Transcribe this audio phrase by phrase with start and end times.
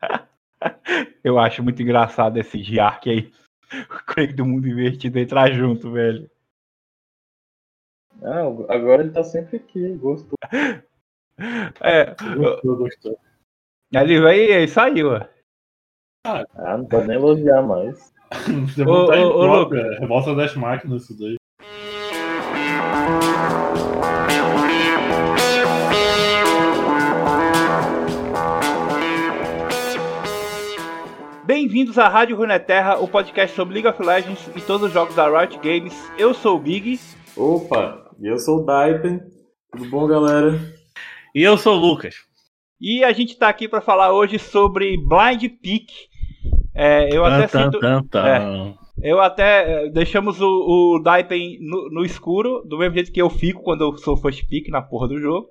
[1.22, 3.32] Eu acho muito engraçado esse Giark aí.
[3.72, 6.30] O Craig do mundo invertido entrar junto, velho.
[8.22, 10.36] Ah, agora ele tá sempre aqui, gostou.
[11.80, 12.14] É.
[12.36, 13.18] Gostou, gostou.
[13.92, 15.26] Ele veio e saiu, ó.
[16.24, 18.14] Ah, não pode nem elogiar mais.
[18.68, 19.80] Você Ô, ô, ô, Lucas.
[19.80, 21.36] é Revolta das máquinas, isso daí.
[31.74, 35.26] Bem-vindos à Rádio Runeterra, o podcast sobre League of Legends e todos os jogos da
[35.26, 35.92] Riot Games.
[36.16, 37.00] Eu sou o Big.
[37.36, 39.18] Opa, e eu sou o Daipen.
[39.72, 40.56] Tudo bom, galera?
[41.34, 42.14] E eu sou o Lucas.
[42.80, 45.86] E a gente tá aqui para falar hoje sobre Blind Peak.
[46.72, 47.80] É, eu até Tan, sinto.
[47.80, 48.74] tan, tan.
[49.02, 49.86] Eu até.
[49.86, 50.46] eh, Deixamos o,
[50.94, 54.46] o Daipen no, no escuro, do mesmo jeito que eu fico quando eu sou first
[54.48, 55.48] pick na porra do jogo.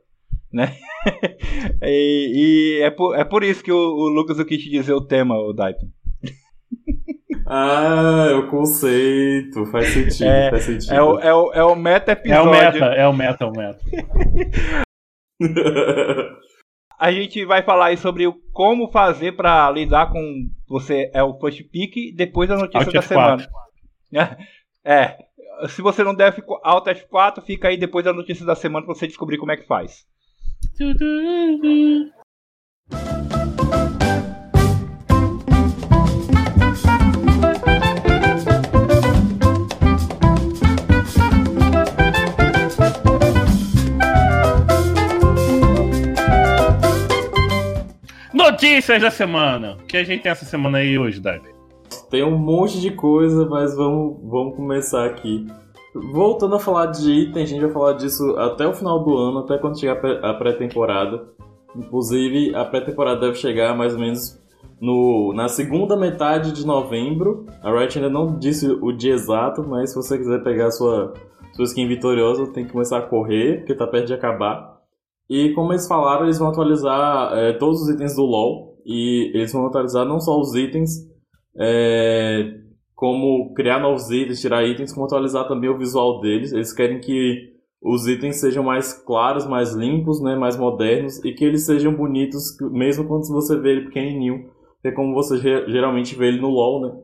[0.54, 0.74] Né?
[1.84, 4.94] e e é, por, é por isso que o, o Lucas eu quis te dizer
[4.94, 5.90] o tema, o Daipen.
[7.45, 9.65] Ah, é o conceito.
[9.67, 10.93] Faz sentido, É, faz sentido.
[10.93, 12.48] É o, é, o, é o meta É episódio.
[12.48, 13.79] o meta, é o meta, é o meta.
[16.99, 20.21] A gente vai falar aí sobre o como fazer pra lidar com
[20.67, 23.03] você é o first pick depois da notícia Alt da F4.
[23.07, 23.47] semana.
[24.85, 25.18] É.
[25.70, 28.93] Se você não der F- Alt F4, fica aí depois da notícia da semana pra
[28.93, 30.05] você descobrir como é que faz.
[48.44, 49.77] Notícias da semana.
[49.82, 51.46] O que a gente tem essa semana aí hoje, Dave?
[52.10, 55.48] Tem um monte de coisa, mas vamos, vamos começar aqui.
[56.12, 59.40] Voltando a falar de item, a gente vai falar disso até o final do ano,
[59.40, 61.24] até quando chegar a pré- a pré-temporada.
[61.74, 64.38] Inclusive, a pré-temporada deve chegar mais ou menos
[64.81, 67.46] no, na segunda metade de novembro.
[67.64, 71.14] A Riot ainda não disse o dia exato, mas se você quiser pegar sua,
[71.53, 74.72] sua skin vitoriosa, tem que começar a correr, porque tá perto de acabar.
[75.29, 78.78] E como eles falaram, eles vão atualizar é, todos os itens do LoL.
[78.85, 81.07] E eles vão atualizar não só os itens,
[81.57, 82.56] é,
[82.95, 86.51] como criar novos itens, tirar itens, como atualizar também o visual deles.
[86.51, 87.51] Eles querem que
[87.81, 92.55] os itens sejam mais claros, mais limpos, né, mais modernos e que eles sejam bonitos,
[92.72, 94.50] mesmo quando você vê ele pequenininho,
[94.81, 97.01] que é como você ge- geralmente vê ele no LoL, né?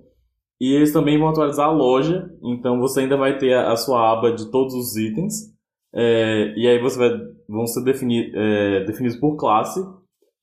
[0.62, 4.34] E eles também vão atualizar a loja, então você ainda vai ter a sua aba
[4.34, 5.49] de todos os itens.
[5.94, 9.80] É, e aí você vai, vão ser defini, é, definidos por classe.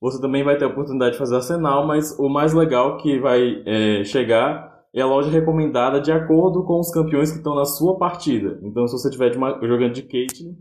[0.01, 3.63] Você também vai ter a oportunidade de fazer arsenal, mas o mais legal que vai
[3.65, 7.99] é, chegar é a loja recomendada de acordo com os campeões que estão na sua
[7.99, 8.59] partida.
[8.63, 10.55] Então, se você estiver jogando de Caitlyn,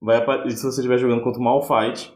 [0.00, 2.12] vai se você estiver jogando contra o Malphite,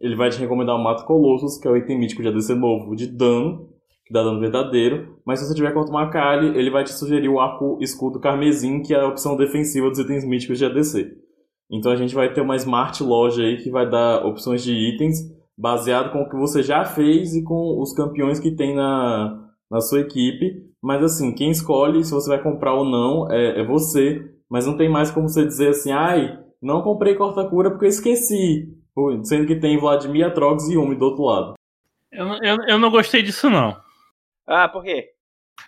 [0.00, 2.94] ele vai te recomendar o Mato Colossus, que é o item mítico de ADC novo
[2.94, 3.70] de dano,
[4.04, 5.18] que dá dano verdadeiro.
[5.26, 8.82] Mas se você estiver contra o Akali, ele vai te sugerir o arco escudo carmesim,
[8.82, 11.25] que é a opção defensiva dos itens míticos de ADC.
[11.70, 15.18] Então a gente vai ter uma smart loja aí que vai dar opções de itens
[15.58, 19.80] baseado com o que você já fez e com os campeões que tem na, na
[19.80, 20.64] sua equipe.
[20.82, 24.22] Mas assim, quem escolhe se você vai comprar ou não é, é você.
[24.48, 28.68] Mas não tem mais como você dizer assim, ai, não comprei corta-cura porque eu esqueci.
[29.24, 31.54] Sendo que tem Vladimir, Atrox e Umi do outro lado.
[32.12, 33.76] Eu, não- eu, eu não gostei disso, não.
[34.46, 35.10] Ah, por quê?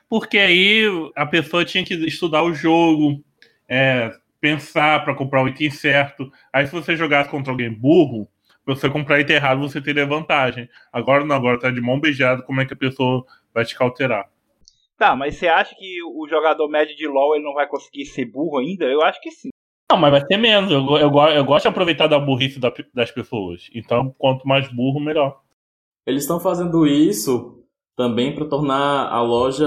[0.09, 0.85] Porque aí
[1.17, 3.23] a pessoa tinha que estudar o jogo,
[3.69, 6.31] é, pensar pra comprar o item certo.
[6.53, 8.29] Aí se você jogasse contra alguém burro,
[8.67, 10.69] você comprar item errado, você teria vantagem.
[10.93, 14.29] Agora não, agora tá de mão beijada, como é que a pessoa vai te cauterar?
[14.97, 18.25] Tá, mas você acha que o jogador médio de LoL ele não vai conseguir ser
[18.27, 18.85] burro ainda?
[18.85, 19.49] Eu acho que sim.
[19.91, 20.71] Não, mas vai ter menos.
[20.71, 23.71] Eu, eu, eu gosto de aproveitar da burrice da- das pessoas.
[23.75, 25.41] Então, quanto mais burro, melhor.
[26.07, 27.65] Eles estão fazendo isso
[27.97, 29.67] também para tornar a loja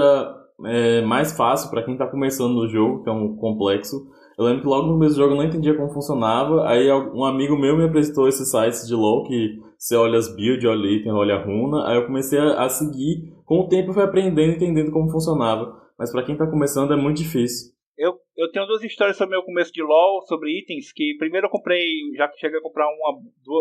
[0.66, 4.10] é, mais fácil para quem está começando no jogo, que é um complexo.
[4.38, 6.66] Eu lembro que logo no começo do jogo eu não entendia como funcionava.
[6.68, 10.64] Aí um amigo meu me apresentou esses sites de LoL que você olha as builds,
[10.64, 11.88] olha item, olha a runa.
[11.88, 13.32] Aí eu comecei a, a seguir.
[13.44, 15.80] Com o tempo eu fui aprendendo, entendendo como funcionava.
[15.98, 17.72] Mas para quem está começando é muito difícil.
[17.96, 21.46] Eu, eu tenho duas histórias sobre o meu começo de LoL, sobre itens, que primeiro
[21.46, 21.84] eu comprei,
[22.16, 23.20] já que cheguei a comprar uma,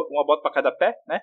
[0.09, 1.19] uma bota pra cada pé, né?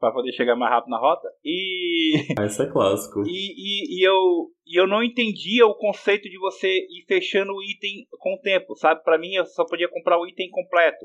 [0.00, 1.28] Pra poder chegar mais rápido na rota.
[1.44, 3.22] E, Ah, Isso é clássico.
[3.28, 7.62] e, e, e eu, e eu não entendia o conceito de você ir fechando o
[7.62, 9.02] item com o tempo, sabe?
[9.04, 11.04] Pra mim eu só podia comprar o item completo.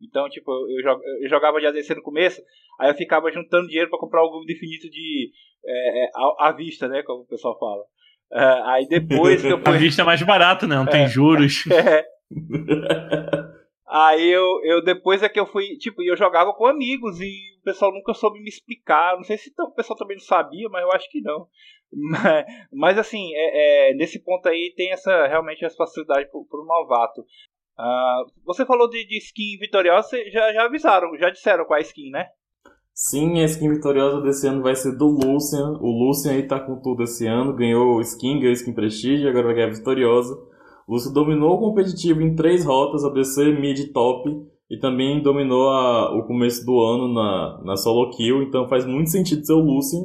[0.00, 2.40] Então, tipo, eu, jo- eu jogava de ADC no começo,
[2.78, 5.30] aí eu ficava juntando dinheiro pra comprar algum infinito de.
[5.66, 7.02] É, é, à, à vista, né?
[7.02, 7.82] Como o pessoal fala.
[8.32, 9.78] É, aí depois que eu A fui.
[9.78, 10.76] vista é mais barata, né?
[10.76, 11.08] Não tem É.
[11.08, 11.64] juros.
[11.72, 12.04] É,
[13.88, 17.30] Aí eu, eu depois é que eu fui, tipo, eu jogava com amigos e
[17.60, 19.16] o pessoal nunca soube me explicar.
[19.16, 21.46] Não sei se o pessoal também não sabia, mas eu acho que não.
[21.92, 26.64] Mas, mas assim, é, é, nesse ponto aí tem essa realmente essa facilidade para o
[26.66, 27.20] novato.
[27.78, 31.86] Uh, você falou de, de skin vitoriosa, já, já avisaram, já disseram qual é a
[31.86, 32.26] skin, né?
[32.92, 35.78] Sim, a skin vitoriosa desse ano vai ser do Lucian.
[35.80, 39.54] O Lucian aí tá com tudo esse ano, ganhou skin, ganhou skin prestígio, agora vai
[39.54, 40.34] ganhar vitoriosa.
[40.86, 44.30] O Lucian dominou o competitivo em três rotas, ADC, mid top,
[44.70, 49.10] e também dominou a, o começo do ano na, na solo kill, então faz muito
[49.10, 50.02] sentido ser o Lucian.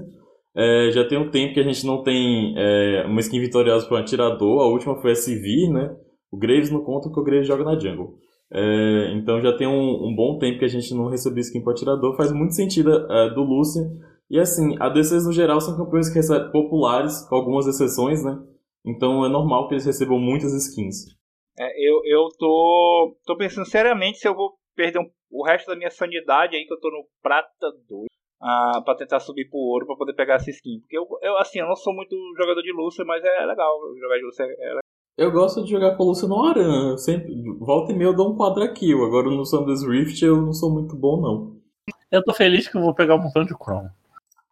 [0.55, 3.97] É, já tem um tempo que a gente não tem é, uma skin vitoriosa para
[3.97, 5.95] um atirador, a última foi a Sivir, né?
[6.31, 8.15] O Graves não conta porque o Graves joga na jungle.
[8.53, 11.71] É, então já tem um, um, bom tempo que a gente não recebeu skin para
[11.71, 13.89] atirador, faz muito sentido é, do Lucian.
[14.29, 16.19] E assim, ADCs no geral são campeões que
[16.51, 18.37] populares, com algumas exceções, né?
[18.85, 21.15] Então é normal que eles recebam muitas skins.
[21.57, 25.75] É, eu, eu tô, tô pensando seriamente se eu vou perder um, o resto da
[25.75, 28.07] minha sanidade aí, que eu tô no prata 2,
[28.41, 30.79] ah, pra tentar subir pro ouro pra poder pegar essa skin.
[30.79, 33.77] Porque eu, eu assim, eu não sou muito jogador de Lucian, mas é legal.
[33.99, 34.81] Jogar de Lucian é legal.
[35.17, 36.97] Eu gosto de jogar com o Lúcio no Aran.
[36.97, 39.05] sempre, volta e meia eu dou um quadra kill.
[39.05, 41.61] Agora no Sanders Rift eu não sou muito bom, não.
[42.09, 43.93] Eu tô feliz que eu vou pegar um montão de Chroma.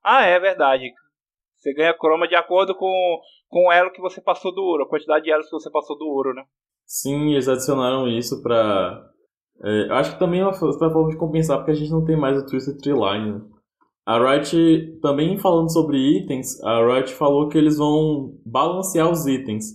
[0.04, 0.94] Ah, é verdade.
[1.58, 3.20] Você ganha Chroma de acordo com,
[3.50, 5.98] com o elo que você passou do ouro, a quantidade de elos que você passou
[5.98, 6.44] do ouro, né?
[6.86, 9.06] Sim, eles adicionaram isso pra.
[9.62, 12.38] É, acho que também é uma forma de compensar, porque a gente não tem mais
[12.38, 13.34] o Twisted Tree Line.
[13.34, 13.42] Né?
[14.06, 19.66] A Riot, também falando sobre itens, a Riot falou que eles vão balancear os itens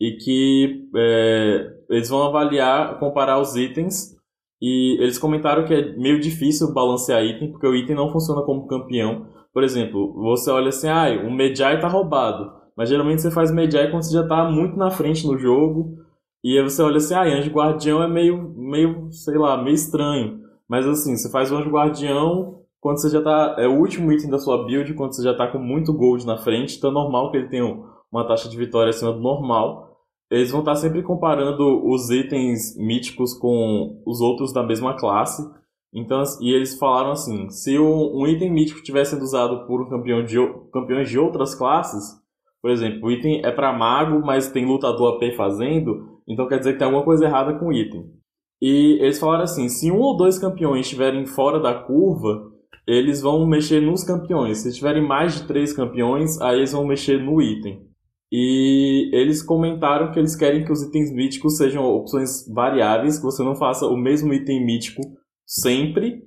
[0.00, 4.16] e que é, eles vão avaliar, comparar os itens
[4.60, 8.66] e eles comentaram que é meio difícil balancear item, porque o item não funciona como
[8.66, 9.26] campeão.
[9.52, 12.52] Por exemplo, você olha assim, ah, o Medjay tá roubado.
[12.78, 15.98] Mas geralmente você faz Medjay quando você já tá muito na frente no jogo.
[16.44, 20.40] E aí você olha assim, ah, Anjo Guardião é meio, meio, sei lá, meio estranho.
[20.68, 23.56] Mas assim, você faz o Anjo Guardião quando você já tá.
[23.58, 26.38] É o último item da sua build, quando você já tá com muito gold na
[26.38, 26.78] frente.
[26.78, 27.66] Então é normal que ele tenha
[28.12, 29.88] uma taxa de vitória acima do normal
[30.30, 35.42] eles vão estar sempre comparando os itens míticos com os outros da mesma classe.
[35.92, 40.22] Então, e eles falaram assim: se um item mítico tivesse sendo usado por um campeão
[40.22, 40.36] de,
[40.72, 42.20] campeões de outras classes,
[42.60, 46.72] por exemplo, o item é para mago, mas tem lutador AP fazendo, então quer dizer
[46.72, 48.04] que tem alguma coisa errada com o item.
[48.60, 52.50] E eles falaram assim: se um ou dois campeões estiverem fora da curva,
[52.86, 54.58] eles vão mexer nos campeões.
[54.58, 57.86] Se tiverem mais de três campeões, aí eles vão mexer no item.
[58.30, 63.42] E eles comentaram que eles querem que os itens míticos sejam opções variáveis, que você
[63.42, 65.00] não faça o mesmo item mítico
[65.46, 66.22] sempre.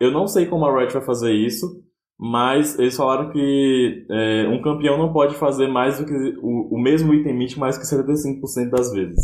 [0.00, 1.82] Eu não sei como a Riot vai fazer isso,
[2.18, 6.80] mas eles falaram que é, um campeão não pode fazer mais do que o, o
[6.80, 9.22] mesmo item mítico mais que 75% das vezes.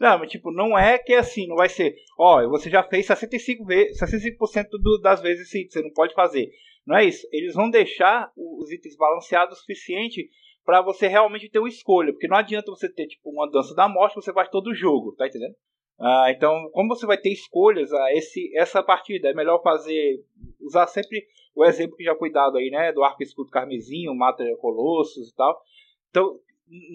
[0.00, 3.06] Não, mas tipo, não é que é assim, não vai ser, ó, você já fez
[3.06, 6.48] 65%, ve 65 do, das vezes sim, você não pode fazer.
[6.86, 7.26] Não é isso.
[7.30, 10.28] Eles vão deixar os itens balanceados o suficiente
[10.64, 13.88] para você realmente ter uma escolha, porque não adianta você ter tipo uma dança da
[13.88, 15.54] morte, você faz todo o jogo, tá entendendo?
[16.00, 20.24] Ah, então, como você vai ter escolhas, ah, esse, essa partida é melhor fazer,
[20.60, 24.42] usar sempre o exemplo que já foi dado aí, né, do arco escudo carmesim, mata
[24.60, 25.60] colossos e tal.
[26.08, 26.38] Então,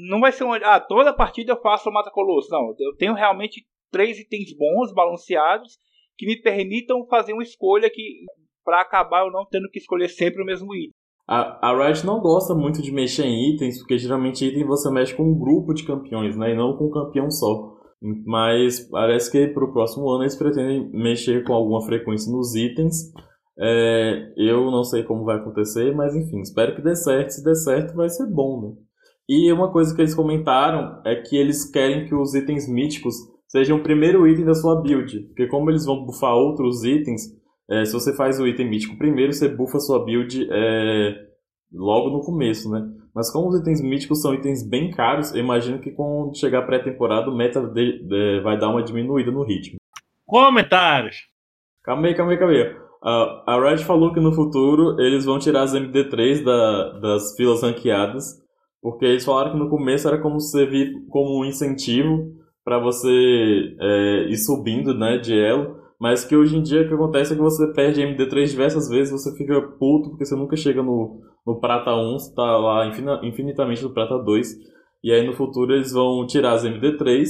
[0.10, 3.66] não vai ser uma, ah, toda partida eu faço mata colossos, não, eu tenho realmente
[3.92, 5.78] três itens bons, balanceados,
[6.18, 8.26] que me permitam fazer uma escolha que
[8.64, 10.94] para acabar eu não tendo que escolher sempre o mesmo item.
[11.28, 15.16] A, a Riot não gosta muito de mexer em itens, porque geralmente item você mexe
[15.16, 16.52] com um grupo de campeões, né?
[16.52, 17.75] E não com um campeão só.
[18.26, 23.12] Mas parece que para o próximo ano eles pretendem mexer com alguma frequência nos itens.
[23.58, 27.32] É, eu não sei como vai acontecer, mas enfim, espero que dê certo.
[27.32, 28.74] Se der certo, vai ser bom, né?
[29.28, 33.16] E uma coisa que eles comentaram é que eles querem que os itens míticos
[33.48, 35.22] sejam o primeiro item da sua build.
[35.28, 37.24] Porque como eles vão buffar outros itens,
[37.70, 41.16] é, se você faz o item mítico primeiro, você buffa sua build é,
[41.74, 42.88] logo no começo, né?
[43.16, 46.66] Mas como os itens míticos são itens bem caros, eu imagino que quando chegar a
[46.66, 49.78] pré-temporada o meta de, de, vai dar uma diminuída no ritmo.
[50.26, 51.16] Comentários!
[51.82, 52.86] Calma aí, calma aí, calma aí.
[53.06, 57.62] Uh, a Red falou que no futuro eles vão tirar as MD3 da, das filas
[57.62, 58.42] ranqueadas,
[58.82, 62.34] porque eles falaram que no começo era como servir como um incentivo
[62.66, 66.94] para você é, ir subindo né, de elo, mas que hoje em dia o que
[66.94, 70.84] acontece é que você perde MD3 diversas vezes, você fica puto porque você nunca chega
[70.84, 72.88] no, no Prata 1, você tá lá
[73.24, 74.76] infinitamente no Prata 2.
[75.04, 77.26] E aí no futuro eles vão tirar as MD3,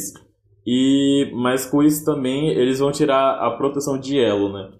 [0.65, 4.71] e mas com isso também eles vão tirar a proteção de elo, né?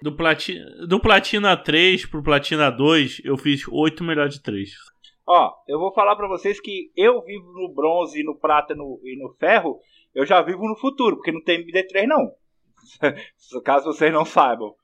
[0.00, 4.70] Do, plati do Platina 3 pro Platina 2, eu fiz 8 melhor de 3.
[5.26, 9.18] Ó, eu vou falar para vocês que eu vivo no bronze, no prata no, e
[9.18, 9.80] no ferro,
[10.14, 12.30] eu já vivo no futuro, porque não tem MD3 não.
[13.64, 14.74] Caso vocês não saibam.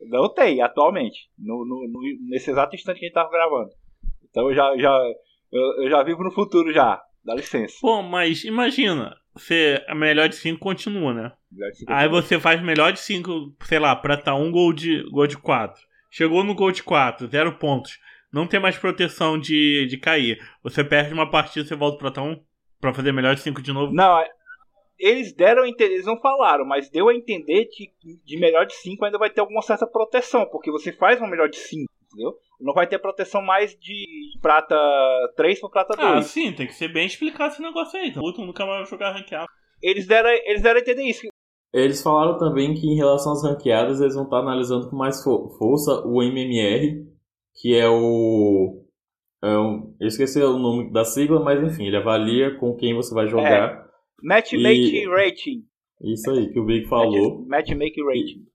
[0.00, 1.30] Não tem, atualmente.
[1.38, 3.70] No, no, no nesse exato instante que a gente tava gravando.
[4.28, 4.98] Então eu já, já,
[5.50, 7.02] eu, eu já vivo no futuro já.
[7.24, 7.76] Dá licença.
[7.82, 11.32] Bom, mas imagina, você, a melhor de 5 continua, né?
[11.86, 15.38] Aí você faz melhor de 5, sei lá, prata 1, um, gol de, gol de
[15.38, 15.80] 4.
[16.10, 17.98] Chegou no gol de 4, 0 pontos.
[18.32, 20.38] Não tem mais proteção de, de cair.
[20.62, 22.42] Você perde uma partida, você volta prata 1
[22.80, 23.92] pra fazer melhor de 5 de novo?
[23.92, 24.28] Não, é,
[25.02, 27.90] eles deram a entender, eles não falaram, mas deu a entender que
[28.24, 31.48] de melhor de 5 ainda vai ter alguma certa proteção, porque você faz uma melhor
[31.48, 32.38] de 5, entendeu?
[32.60, 34.06] Não vai ter proteção mais de
[34.40, 34.76] prata
[35.36, 36.08] 3 para prata 2.
[36.08, 38.10] Ah, sim, tem que ser bem explicado esse negócio aí.
[38.10, 39.48] Então, o nunca mais vai jogar ranqueado.
[39.82, 41.26] Eles deram, eles deram a entender isso.
[41.72, 45.48] Eles falaram também que em relação às ranqueadas, eles vão estar analisando com mais fo
[45.58, 47.04] força o MMR,
[47.60, 48.84] que é o.
[49.42, 53.12] É um, eu esqueci o nome da sigla, mas enfim, ele avalia com quem você
[53.12, 53.72] vai jogar.
[53.72, 53.81] É.
[54.22, 55.08] Matchmaking e...
[55.08, 55.64] rating.
[56.02, 57.44] Isso aí que o Big falou.
[57.46, 58.46] Matchmaking rating.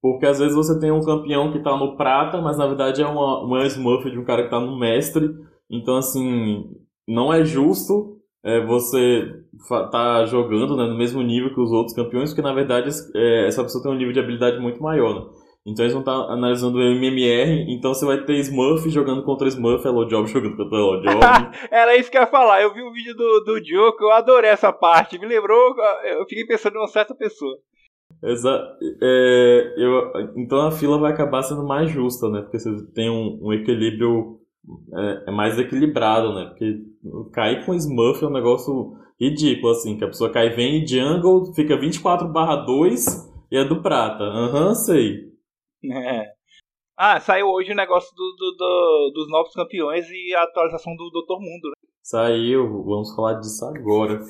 [0.00, 3.06] Porque às vezes você tem um campeão que tá no prata, mas na verdade é
[3.06, 5.28] uma, uma Smurf de um cara que tá no mestre.
[5.70, 6.64] Então, assim,
[7.06, 8.16] não é justo
[8.46, 9.42] é, você
[9.90, 13.60] tá jogando né, no mesmo nível que os outros campeões, porque na verdade é, essa
[13.64, 15.14] pessoa tem um nível de habilidade muito maior.
[15.14, 15.30] Né?
[15.66, 19.48] Então eles vão estar tá analisando o MMR, então você vai ter Smurf jogando contra
[19.48, 21.18] Smurf, Hello Job jogando contra Hello Job.
[21.70, 24.12] Era isso que eu ia falar, eu vi o um vídeo do, do Joke, eu
[24.12, 27.58] adorei essa parte, me lembrou, eu fiquei pensando em uma certa pessoa.
[28.22, 28.64] Exato.
[29.02, 32.42] É, eu, então a fila vai acabar sendo mais justa, né?
[32.42, 34.38] Porque você tem um, um equilíbrio
[34.94, 36.46] é, é, mais equilibrado, né?
[36.46, 36.78] Porque
[37.32, 41.52] cair com Smurf é um negócio ridículo, assim, que a pessoa cai vem em jungle,
[41.54, 43.04] fica 24 barra 2
[43.50, 44.22] e é do prata.
[44.22, 45.35] Aham, uhum, sei.
[45.92, 46.26] É.
[46.98, 51.10] Ah, saiu hoje o negócio do, do, do, dos novos campeões e a atualização do
[51.10, 51.88] Doutor Mundo, né?
[52.02, 54.20] Saiu, vamos falar disso agora.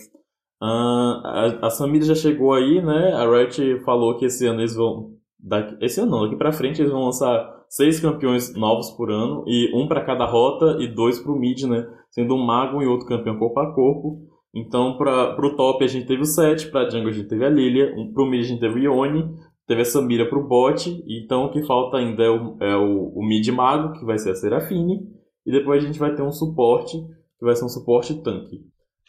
[0.62, 3.12] Uh, a, a Samira já chegou aí, né?
[3.12, 5.14] A Riot falou que esse ano eles vão.
[5.38, 9.44] Daqui, esse ano não, daqui pra frente eles vão lançar seis campeões novos por ano,
[9.46, 11.86] e um para cada rota e dois pro mid, né?
[12.10, 14.22] Sendo um mago e outro campeão corpo a corpo.
[14.54, 17.50] Então, para pro top a gente teve o Seth, pra jungle a gente teve a
[17.50, 19.36] Lilia, um, pro mid a gente teve o Ione,
[19.66, 23.26] teve a Samira pro bot, então o que falta ainda é o, é o, o
[23.26, 25.00] mid mago, que vai ser a Serafine,
[25.44, 26.96] e depois a gente vai ter um suporte,
[27.38, 28.60] que vai ser um suporte tanque.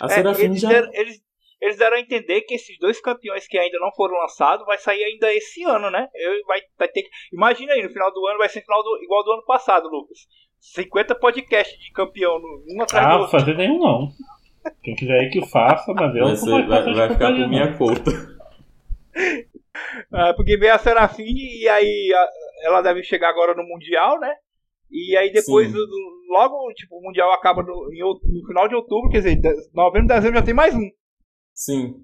[0.02, 0.70] A é, Serafine eles já.
[0.70, 1.22] Deram, eles,
[1.62, 5.04] eles deram a entender que esses dois campeões que ainda não foram lançados vai sair
[5.04, 6.08] ainda esse ano, né?
[6.14, 7.10] Eu, vai, vai ter que...
[7.34, 10.20] Imagina aí, no final do ano vai ser final do, igual do ano passado, Lucas.
[10.60, 13.38] 50 podcasts de campeão, um atrás ah, do outro.
[13.38, 14.08] Ah, fazer nenhum não.
[14.84, 18.12] Quem quiser aí que faça, mas eu vai, vai, vai ficar por minha conta.
[20.12, 22.30] Ah, porque veio a Serafine e aí a,
[22.68, 24.34] ela deve chegar agora no Mundial, né?
[24.90, 25.86] E aí depois, do,
[26.30, 29.42] logo, tipo, o Mundial acaba no, em, no, final de outubro, quer dizer,
[29.74, 30.90] novembro, dezembro já tem mais um.
[31.54, 31.96] Sim.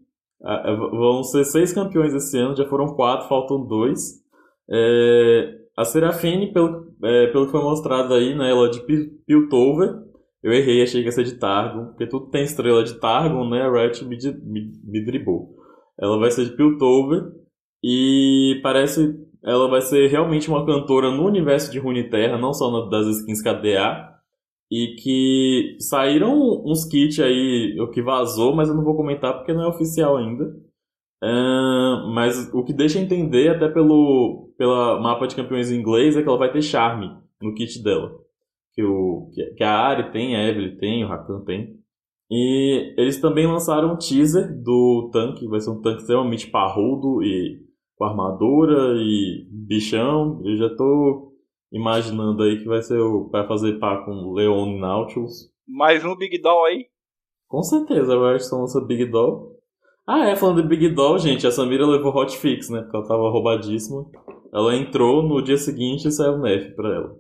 [0.44, 4.22] Ah, é, vão ser seis campeões esse ano, já foram quatro, faltam dois.
[4.70, 8.82] É, a Serafine, pelo, é, pelo que foi mostrado aí, né, ela é de
[9.26, 10.04] Piltover.
[10.42, 13.62] Eu errei, achei que ia ser de Targon, porque tudo tem estrela de Targon, né?
[13.62, 15.56] A Riot me, me, me dribou.
[15.98, 17.32] Ela vai ser de Piltover.
[17.84, 23.08] E parece ela vai ser realmente uma cantora no universo de Runeterra, não só das
[23.08, 24.12] skins KDA.
[24.72, 29.54] E que saíram uns kits aí, o que vazou, mas eu não vou comentar porque
[29.54, 30.46] não é oficial ainda.
[31.22, 36.22] Uh, mas o que deixa entender, até pelo pela mapa de campeões em inglês, é
[36.22, 37.12] que ela vai ter charme
[37.42, 38.12] no kit dela.
[38.74, 41.78] Que, o, que a Ari tem, a Evelyn tem, o Rakan tem.
[42.32, 47.63] E eles também lançaram um teaser do tanque, vai ser um tanque extremamente parrudo e
[47.96, 50.42] com armadura e bichão.
[50.44, 51.34] Eu já tô
[51.72, 55.52] imaginando aí que vai ser o para fazer par com Leon Nautilus.
[55.68, 56.86] Mais um Big Doll aí?
[57.48, 59.54] Com certeza, acho que lança Big Doll.
[60.06, 62.82] Ah, é, falando de Big Doll, gente, a Samira levou hotfix, né?
[62.82, 64.06] Porque ela tava roubadíssima.
[64.54, 67.16] Ela entrou no dia seguinte e saiu nerf pra ela.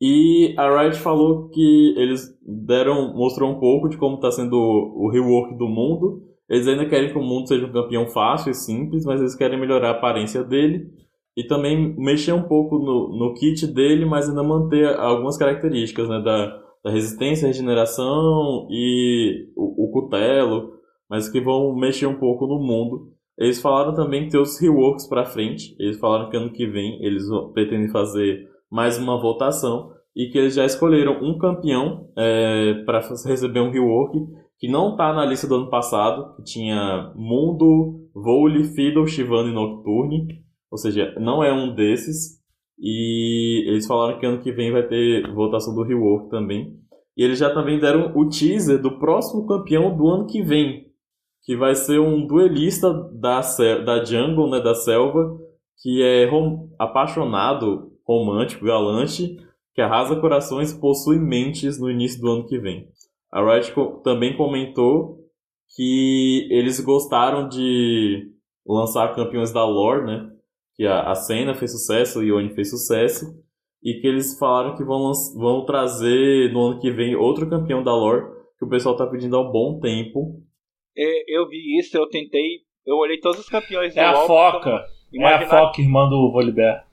[0.00, 5.08] E a Riot falou que eles deram, mostrou um pouco de como está sendo o
[5.08, 6.22] rework do mundo.
[6.48, 9.58] Eles ainda querem que o mundo seja um campeão fácil e simples, mas eles querem
[9.58, 10.90] melhorar a aparência dele
[11.36, 16.20] e também mexer um pouco no, no kit dele, mas ainda manter algumas características né,
[16.20, 16.46] da,
[16.84, 20.74] da resistência, regeneração e o, o cutelo,
[21.08, 23.08] mas que vão mexer um pouco no mundo.
[23.36, 25.74] Eles falaram também que tem os reworks para frente.
[25.78, 30.54] Eles falaram que ano que vem eles pretendem fazer mais uma votação e que eles
[30.54, 34.24] já escolheram um campeão é, para receber um rework
[34.58, 39.52] que não está na lista do ano passado, que tinha Mundo, Vole, Fiddle, Shivana e
[39.52, 42.42] Nocturne, ou seja, não é um desses.
[42.78, 46.76] E eles falaram que ano que vem vai ter votação do rework também.
[47.16, 50.86] E eles já também deram o teaser do próximo campeão do ano que vem,
[51.44, 53.40] que vai ser um duelista da,
[53.84, 55.38] da jungle, né, da selva,
[55.80, 59.36] que é rom apaixonado, romântico, galante,
[59.74, 62.88] que arrasa corações e possui mentes no início do ano que vem.
[63.34, 63.74] A Riot
[64.04, 65.18] também comentou
[65.74, 68.30] que eles gostaram de
[68.64, 70.30] lançar campeões da lore, né?
[70.76, 73.26] Que a, a Senna fez sucesso, o Ione fez sucesso,
[73.82, 77.92] e que eles falaram que vão, vão trazer no ano que vem outro campeão da
[77.92, 78.24] lore,
[78.56, 80.40] que o pessoal tá pedindo há um bom tempo.
[80.96, 84.86] É, eu vi isso, eu tentei, eu olhei todos os campeões É a LoL, foca.
[85.12, 86.86] É a foca, irmã do Volibear.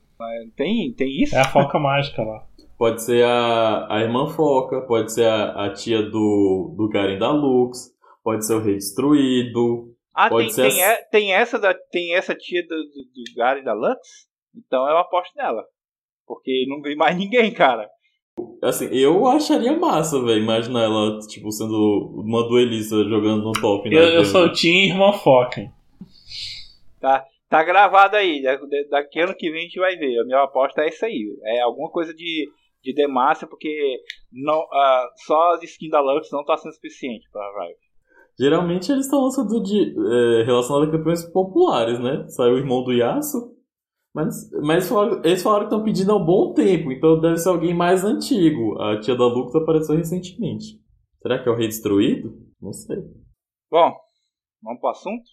[0.55, 1.36] Tem, tem isso?
[1.36, 2.48] É a foca mágica lá.
[2.81, 7.29] Pode ser a, a irmã Foca, pode ser a, a tia do, do Garen da
[7.31, 7.91] Lux,
[8.23, 9.93] pode ser o Rei Destruído.
[10.15, 12.75] Ah, pode tem, ser tem, a- é- tem essa da, tem essa tia do, do,
[13.13, 14.00] do Gary da Lux?
[14.55, 15.63] Então eu aposto nela.
[16.25, 17.88] Porque não vi mais ninguém, cara.
[18.63, 23.91] Assim, eu acharia massa, velho, imaginar ela, tipo, sendo uma duelista jogando no top.
[23.91, 23.95] né?
[23.95, 25.61] Eu, eu sou o Team Irmã Foca.
[25.61, 25.71] hein?
[27.47, 28.41] Tá gravado aí.
[28.41, 30.19] da- da- Daqui ano que vem a gente vai ver.
[30.19, 31.27] A minha aposta é isso aí.
[31.43, 32.50] É alguma coisa de,
[32.83, 34.00] de Demacia, porque
[34.31, 37.79] não, ah, só as skins da Lux não tá sendo suficiente pra Riot.
[38.39, 42.27] Geralmente eles estão lançando de, é, relacionado a campeões populares, né?
[42.29, 43.51] Saiu o irmão do Yasuo.
[44.13, 47.50] Mas, mas falaram- eles falaram que estão pedindo há um bom tempo, então deve ser
[47.50, 48.81] alguém mais antigo.
[48.81, 50.79] A tia da Lux apareceu recentemente.
[51.21, 52.33] Será que é o Rei Destruído?
[52.61, 52.97] Não sei.
[53.69, 53.93] Bom,
[54.61, 55.23] vamos pro assunto?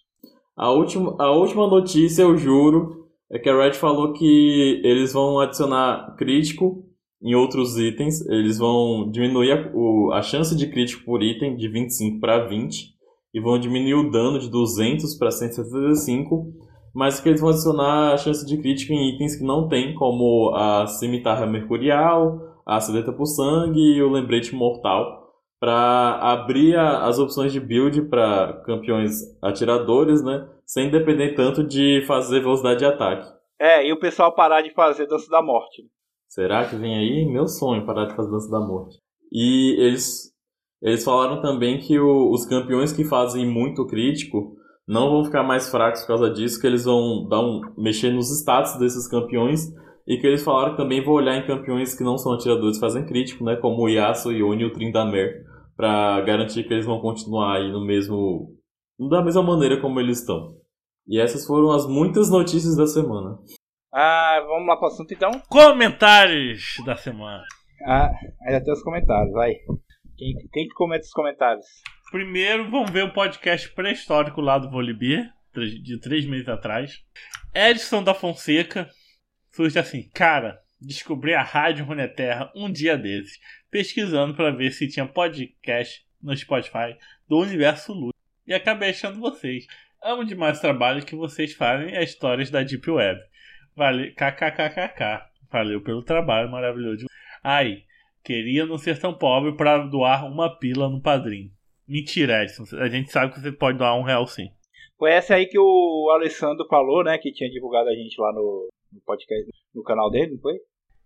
[0.56, 5.40] A última, a última notícia, eu juro, é que a Red falou que eles vão
[5.40, 6.84] adicionar crítico
[7.22, 8.20] em outros itens.
[8.28, 12.94] Eles vão diminuir a, o- a chance de crítico por item de 25 para 20
[13.34, 16.46] e vão diminuir o dano de 200 para 175,
[16.94, 20.52] mas que eles vão adicionar a chance de crítico em itens que não tem, como
[20.54, 25.26] a cimitarra mercurial, a sedeta por sangue e o lembrete mortal
[25.60, 30.46] para abrir a- as opções de build para campeões atiradores, né?
[30.64, 33.28] Sem depender tanto de fazer velocidade de ataque.
[33.60, 35.82] É, e o pessoal parar de fazer Dança da Morte.
[36.28, 37.24] Será que vem aí?
[37.26, 38.98] Meu sonho parar de fazer dança da morte.
[39.32, 40.32] E eles,
[40.82, 45.68] eles falaram também que o- os campeões que fazem muito crítico não vão ficar mais
[45.70, 49.60] fracos por causa disso, que eles vão dar um, mexer nos status desses campeões
[50.06, 52.80] e que eles falaram que também vão olhar em campeões que não são atiradores que
[52.80, 53.56] fazem crítico, né?
[53.56, 55.44] Como o Yasuo, Yone e o Tryndamere,
[55.76, 58.54] para garantir que eles vão continuar aí no mesmo
[58.98, 60.56] da mesma maneira como eles estão.
[61.06, 63.38] E essas foram as muitas notícias da semana.
[63.92, 65.30] Ah, vamos lá pro assunto então?
[65.48, 67.42] Comentários da semana.
[67.86, 68.10] Ah,
[68.46, 69.54] ainda tem os comentários, vai.
[70.16, 71.64] Quem, quem que comenta os comentários?
[72.10, 77.02] Primeiro, vamos ver o podcast pré-histórico lá do Volibear, de três meses atrás.
[77.54, 78.90] Edson da Fonseca
[79.52, 83.38] surge assim: Cara, descobri a Rádio Runeterra um dia desses,
[83.70, 86.96] pesquisando para ver se tinha podcast no Spotify
[87.26, 88.12] do Universo Luz.
[88.46, 89.66] E acabei achando vocês.
[90.02, 93.18] Amo demais o trabalho que vocês fazem e as histórias da Deep Web.
[93.78, 95.22] Vale, kkkk.
[95.52, 96.96] Valeu pelo trabalho maravilhoso.
[96.96, 97.06] de
[97.44, 97.84] Ai,
[98.24, 101.52] queria não ser tão pobre para doar uma pila no padrinho.
[101.86, 102.64] Mentira, Edson.
[102.76, 104.48] A gente sabe que você pode doar um real sim.
[104.98, 107.16] Foi essa aí que o Alessandro falou, né?
[107.18, 110.54] Que tinha divulgado a gente lá no, no podcast, no canal dele, não foi?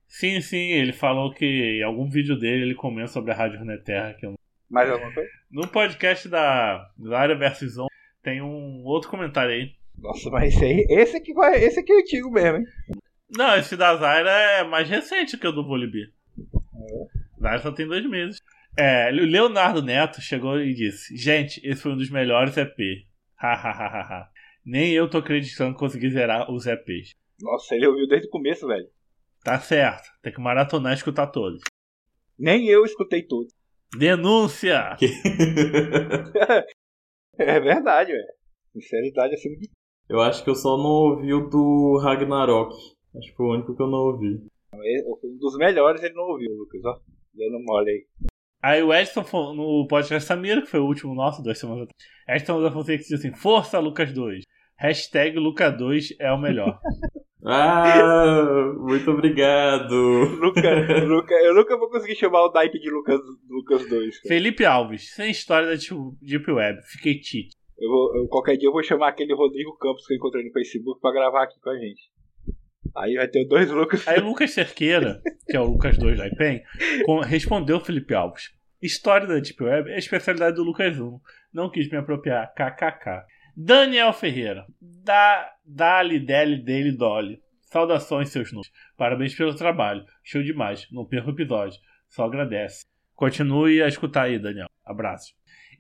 [0.07, 4.15] Sim, sim, ele falou que em algum vídeo dele ele comenta sobre a Rádio Runeterra.
[4.15, 4.35] Que eu...
[4.71, 5.29] Mais alguma coisa?
[5.51, 7.87] No podcast da Lara vs On
[8.23, 9.73] tem um outro comentário aí.
[10.03, 12.65] Nossa, mas esse aí, esse aqui vai, esse aqui é antigo mesmo, hein?
[13.31, 16.11] Não, esse da Zaira é mais recente que o do Volibear.
[17.41, 18.43] Zaira só tem dois meses.
[18.77, 22.77] É, o Leonardo Neto chegou e disse: Gente, esse foi um dos melhores EP.
[23.37, 24.29] Hahaha.
[24.65, 27.15] Nem eu tô acreditando que consegui zerar os EPs.
[27.41, 28.89] Nossa, ele ouviu desde o começo, velho.
[29.45, 31.63] Tá certo, tem que maratonar e escutar todos.
[32.39, 33.49] Nem eu escutei tudo.
[33.97, 34.97] Denúncia!
[37.39, 38.35] É verdade, velho.
[38.75, 39.71] Sinceridade acima de
[40.13, 42.75] Eu acho que eu só não ouvi o do Ragnarok.
[43.17, 44.43] Acho que foi o único que eu não ouvi.
[44.75, 46.99] Um dos melhores ele não ouviu, Lucas, ó.
[47.35, 48.07] Dando mole aí.
[48.63, 52.43] Aí o Edson no podcast Samira, que foi o último nosso, duas semanas atrás.
[52.43, 54.45] Edson da Fonseca disse assim: Força Lucas 2.
[54.77, 56.79] Hashtag Luca2 é o melhor.
[57.45, 59.93] Ah, muito obrigado.
[60.41, 63.19] Luca, Luca, eu nunca vou conseguir chamar o naipe de Lucas,
[63.51, 64.21] Lucas 2.
[64.21, 64.29] cara.
[64.29, 66.81] Felipe Alves, sem história da Deep Web.
[66.85, 67.57] Fiquei tite.
[67.83, 70.53] Eu vou, eu- qualquer dia eu vou chamar aquele Rodrigo Campos que eu encontrei no
[70.53, 72.01] Facebook pra gravar aqui com a gente.
[72.97, 74.07] Aí vai ter dois Lucas.
[74.07, 76.63] Aí Lucas Cerqueira, que é o Lucas 2 da IPEN,
[77.27, 78.51] respondeu Felipe Alves.
[78.83, 81.19] História da Deep Web é a especialidade do Lucas 1.
[81.53, 82.53] Não quis me apropriar.
[82.55, 83.25] KKK.
[83.57, 84.65] Daniel Ferreira.
[84.81, 87.41] Da, dali, dele, dele, dolly.
[87.63, 88.71] Saudações, seus números.
[88.97, 90.05] Parabéns pelo trabalho.
[90.23, 90.87] Show demais.
[90.93, 91.79] Não perca o episódio.
[92.09, 92.85] Só agradece.
[93.15, 94.67] Continue a escutar aí, Daniel.
[94.85, 95.33] Abraço.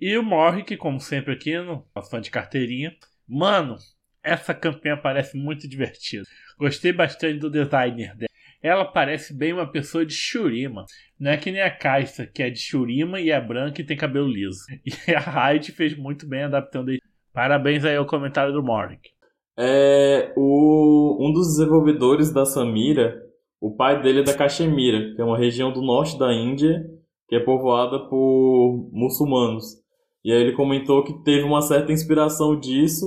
[0.04, 2.92] E o Morri, que como sempre aqui, no fã de carteirinha.
[3.28, 3.76] Mano,
[4.20, 6.24] essa campanha parece muito divertida.
[6.58, 8.28] Gostei bastante do designer dela.
[8.60, 10.86] Ela parece bem uma pessoa de Shurima.
[11.20, 13.96] Não é que nem a Kaisa, que é de Shurima e é branca e tem
[13.96, 14.58] cabelo liso.
[15.06, 16.90] E a Hyde fez muito bem adaptando.
[17.32, 19.08] Parabéns aí ao comentário do Morrick.
[19.56, 23.22] É, o, um dos desenvolvedores da Samira,
[23.60, 26.84] o pai dele é da Caxemira, que é uma região do norte da Índia,
[27.28, 29.81] que é povoada por muçulmanos.
[30.24, 33.06] E aí ele comentou que teve uma certa inspiração disso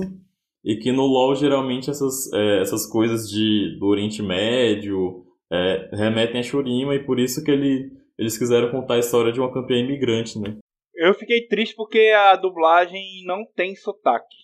[0.63, 6.39] e que no LoL geralmente essas, é, essas coisas de, do Oriente Médio é, remetem
[6.39, 9.78] a Shurima e por isso que ele, eles quiseram contar a história de uma campeã
[9.78, 10.58] imigrante, né?
[10.95, 14.36] Eu fiquei triste porque a dublagem não tem sotaque.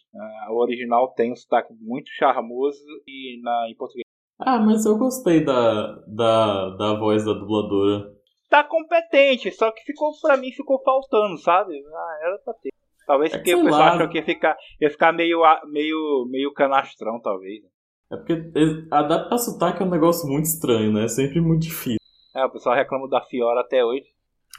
[0.50, 4.06] o original tem um sotaque muito charmoso e na, em português.
[4.38, 8.12] Ah, mas eu gostei da, da, da voz da dubladora.
[8.52, 11.82] Tá competente, só que ficou para mim ficou faltando, sabe?
[11.88, 12.74] Ah, era pra ter.
[13.08, 17.18] Talvez é porque o pessoal achou que ia ficar, ia ficar meio, meio, meio canastrão,
[17.22, 17.64] talvez.
[18.12, 18.52] É porque
[18.92, 21.06] adaptar sotaque é um negócio muito estranho, né?
[21.06, 21.98] É sempre muito difícil.
[22.36, 24.06] É, o pessoal reclama da Fiora até hoje.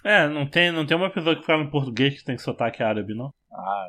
[0.02, 3.14] É, não tem, não tem uma pessoa que fala em português que tem sotaque árabe,
[3.14, 3.30] não?
[3.52, 3.88] Ah,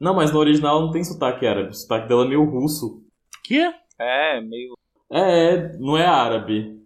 [0.00, 1.68] não, mas no original não tem sotaque árabe.
[1.68, 3.02] O sotaque dela é meio russo.
[3.44, 3.60] Que?
[3.98, 4.72] É, meio.
[5.12, 6.82] É, não é árabe.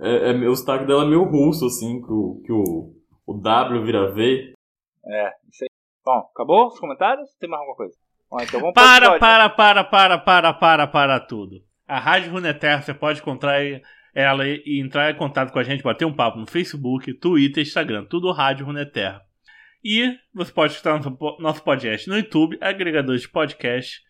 [0.00, 2.94] É, é, o sotaque dela é meio russo, assim, que o, que o,
[3.26, 4.54] o W vira V.
[5.04, 5.68] É, isso aí.
[6.04, 7.28] Bom, acabou os comentários?
[7.38, 7.94] Tem mais alguma coisa?
[8.30, 11.62] Bom, então vamos para, para, para, para, para, para, para tudo.
[11.86, 13.60] A Rádio Runeterra, você pode encontrar
[14.14, 18.04] ela e entrar em contato com a gente, bater um papo no Facebook, Twitter, Instagram,
[18.06, 19.20] tudo Rádio Runeterra.
[19.82, 24.00] E você pode escutar nosso, nosso podcast no YouTube, agregadores de podcast,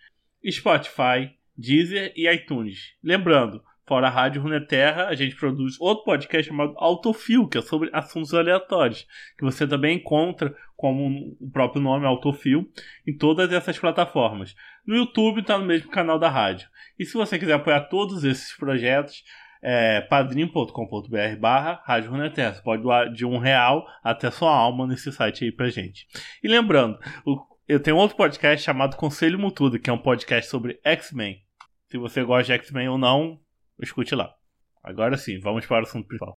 [0.48, 2.96] Spotify, Deezer e iTunes.
[3.03, 7.90] Lembrando, fora a Rádio Runeterra, a gente produz outro podcast chamado Autofil, que é sobre
[7.92, 9.05] assuntos aleatórios,
[9.37, 12.70] que você também encontra, como o próprio nome, Autofil,
[13.05, 14.55] em todas essas plataformas.
[14.87, 16.68] No YouTube está no mesmo canal da rádio.
[16.96, 19.24] E se você quiser apoiar todos esses projetos,
[19.61, 22.55] é padrim.com.br barra Rádio Runeterra.
[22.55, 26.07] Você pode doar de um real até sua alma nesse site aí pra gente.
[26.44, 26.96] E lembrando,
[27.66, 31.38] eu tenho outro podcast chamado Conselho Mutudo, que é um podcast sobre X-Men.
[31.88, 33.40] Se você gosta de X-Men ou não,
[33.83, 34.35] escute lá.
[34.83, 36.35] Agora sim, vamos para o assunto principal.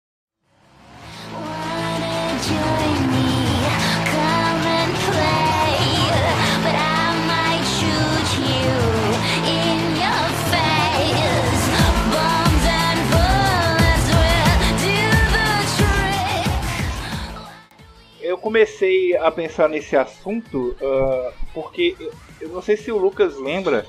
[18.34, 21.96] eu comecei a pensar nesse assunto uh, porque
[22.42, 23.86] eu não sei se o Lucas lembra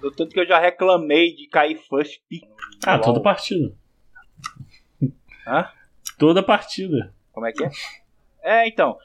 [0.00, 2.44] do tanto que eu já reclamei de cair first pick.
[2.84, 3.72] Ah, toda partida.
[5.46, 5.68] Hã?
[6.18, 7.14] Toda partida.
[7.32, 7.70] Como é que é?
[8.42, 8.96] É, então.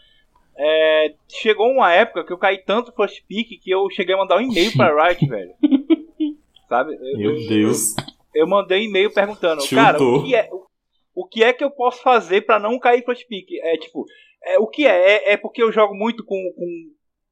[0.58, 4.38] É, chegou uma época que eu caí tanto first pick que eu cheguei a mandar
[4.38, 5.54] um e-mail pra Riot, velho.
[6.70, 6.96] Sabe?
[6.96, 7.96] Eu, Meu Deus.
[8.34, 9.84] Eu, eu mandei um e-mail perguntando, Chutou.
[9.84, 10.66] cara, o que é, o,
[11.14, 13.48] o que é que eu posso fazer para não cair first pick?
[13.62, 14.06] É tipo,
[14.44, 15.16] é, o que é?
[15.16, 15.34] é?
[15.34, 15.38] é?
[15.38, 16.68] porque eu jogo muito com, com,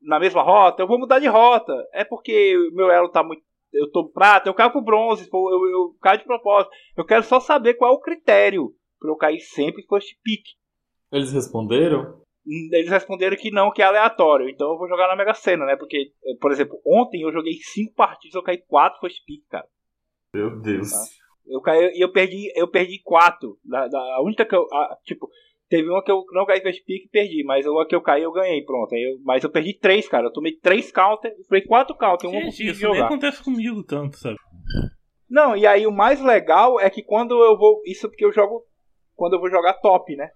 [0.02, 0.82] na mesma rota?
[0.82, 1.74] Eu vou mudar de rota.
[1.94, 3.44] É porque meu elo tá muito.
[3.74, 6.72] Eu tô prata, eu caio pro bronze, eu, eu, eu caio de propósito.
[6.96, 10.44] Eu quero só saber qual é o critério para eu cair sempre first pick.
[11.12, 12.22] Eles responderam?
[12.46, 14.50] Hum, eles responderam que não, que é aleatório.
[14.50, 15.76] Então eu vou jogar na Mega Sena, né?
[15.76, 19.68] Porque, por exemplo, ontem eu joguei 5 partidas, eu caí 4 first pick, cara.
[20.34, 20.92] Meu Deus.
[20.92, 20.98] Tá?
[21.46, 23.60] Eu caí e eu perdi, eu perdi 4.
[23.64, 24.66] Da, da, a única que eu.
[24.72, 25.30] A, tipo,
[25.74, 28.22] Teve uma que eu não caí first pick e perdi, mas uma que eu caí
[28.22, 28.94] eu ganhei, pronto.
[28.94, 30.28] Eu, mas eu perdi três, cara.
[30.28, 32.94] Eu tomei três counter, foi quatro counter, um Gente, isso jogar.
[32.94, 34.38] nem acontece comigo tanto, sabe?
[35.28, 37.82] Não, e aí o mais legal é que quando eu vou.
[37.88, 38.64] Isso porque eu jogo.
[39.16, 40.30] Quando eu vou jogar top, né?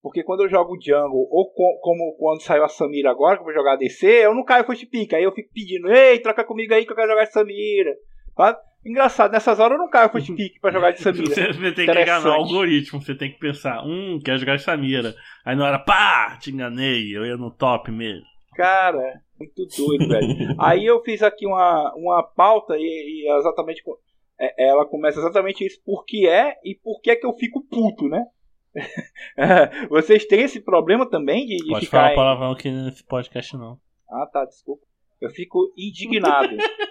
[0.00, 3.46] Porque quando eu jogo jungle, ou co como quando saiu a Samira agora, que eu
[3.46, 5.12] vou jogar DC, eu não caio first pick.
[5.12, 7.96] Aí eu fico pedindo, ei, troca comigo aí que eu quero jogar Samira.
[8.38, 8.58] Sabe?
[8.86, 11.26] Engraçado, nessas horas eu não caio first pick pra jogar de Samira.
[11.26, 15.14] Você tem que enganar o algoritmo, você tem que pensar, hum, quero jogar de Samira.
[15.44, 18.24] Aí na hora, pá, te enganei, eu ia no top mesmo.
[18.54, 20.54] Cara, muito doido, velho.
[20.58, 22.80] Aí eu fiz aqui uma, uma pauta e,
[23.26, 23.82] e exatamente
[24.40, 27.60] é, ela começa exatamente isso, por que é e por que é que eu fico
[27.68, 28.24] puto, né?
[29.90, 33.78] Vocês têm esse problema também de, de Pode falar palavrão aqui nesse podcast, não.
[34.08, 34.86] Ah, tá, desculpa.
[35.20, 36.56] Eu fico indignado.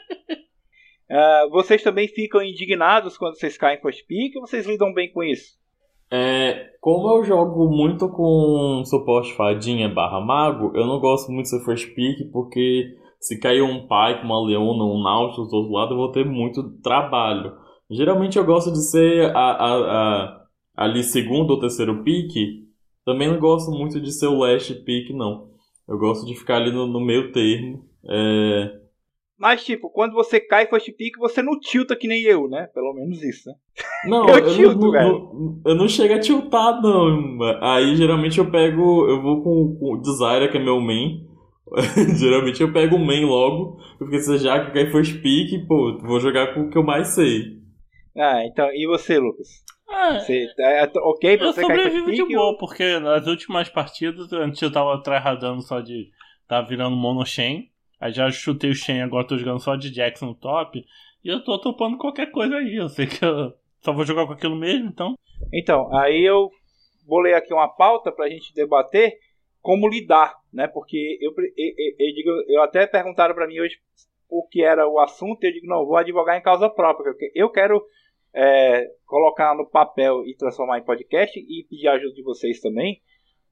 [1.09, 5.23] Uh, vocês também ficam indignados quando vocês caem first pick ou vocês lidam bem com
[5.23, 5.57] isso?
[6.09, 11.49] É, como eu jogo muito com suporte fadinha barra mago, eu não gosto muito de
[11.49, 15.93] ser first pick porque se cair um com uma leona um nautilus do outro lado
[15.93, 17.53] eu vou ter muito trabalho.
[17.89, 22.33] Geralmente eu gosto de ser a, a, a, ali segundo ou terceiro pick.
[23.05, 25.49] Também não gosto muito de ser o last pick não.
[25.87, 27.85] Eu gosto de ficar ali no, no meio termo.
[28.09, 28.86] É...
[29.39, 32.67] Mas, tipo, quando você cai first pick, você não tilta que nem eu, né?
[32.73, 33.55] Pelo menos isso, né?
[34.09, 37.37] Não, eu, eu tilto, não, não, eu não chego a tiltar, não.
[37.61, 39.07] Aí, geralmente, eu pego...
[39.07, 41.27] Eu vou com, com o Desire, que é meu main.
[42.17, 43.77] geralmente, eu pego o main logo.
[43.97, 47.09] Porque se já que cai first pick, pô, vou jogar com o que eu mais
[47.09, 47.57] sei.
[48.15, 48.67] Ah, então...
[48.71, 49.47] E você, Lucas?
[49.89, 52.57] Ah, você, é, é, ok pra eu você sobrevivo de boa, ou...
[52.57, 56.09] porque nas últimas partidas, antes eu tava tryhardando só de...
[56.47, 57.69] Tava virando mono chain.
[57.99, 60.83] Aí já chutei o Shen, agora tô jogando só de Jackson no top.
[61.23, 62.75] E eu tô topando qualquer coisa aí.
[62.75, 65.15] Eu sei que eu só vou jogar com aquilo mesmo, então.
[65.53, 66.49] Então, aí eu
[67.05, 69.13] vou ler aqui uma pauta pra gente debater
[69.61, 70.67] como lidar, né?
[70.67, 73.77] Porque eu, eu, eu, digo, eu até perguntaram para mim hoje
[74.29, 77.13] o que era o assunto, eu digo, não, vou advogar em causa própria.
[77.33, 77.81] Eu quero
[78.33, 83.01] é, colocar no papel e transformar em podcast e pedir ajuda de vocês também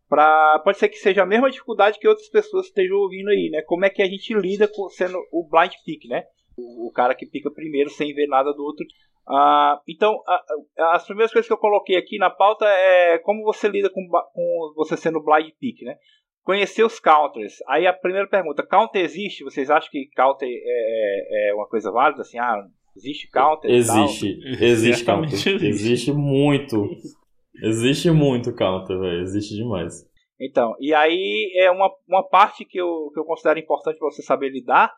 [0.08, 3.62] Pra, pode ser que seja a mesma dificuldade que outras pessoas estejam ouvindo aí, né?
[3.64, 6.24] Como é que a gente lida com sendo o blind pick, né?
[6.56, 8.86] O, o cara que pica primeiro sem ver nada do outro.
[9.28, 13.68] Ah, então, a, as primeiras coisas que eu coloquei aqui na pauta é como você
[13.68, 15.96] lida com, com você sendo blind pick, né?
[16.44, 17.56] Conhecer os counters.
[17.68, 19.44] Aí a primeira pergunta: counter existe?
[19.44, 22.22] Vocês acham que counter é, é, é uma coisa válida?
[22.22, 22.64] Assim, ah,
[22.96, 23.72] existe counter?
[23.72, 25.66] Existe, existe counter.
[25.66, 26.88] Existe muito.
[27.64, 29.22] Existe muito counter, velho.
[29.22, 30.06] Existe demais.
[30.40, 34.50] Então, e aí é uma, uma parte que eu, que eu considero importante você saber
[34.50, 34.94] lidar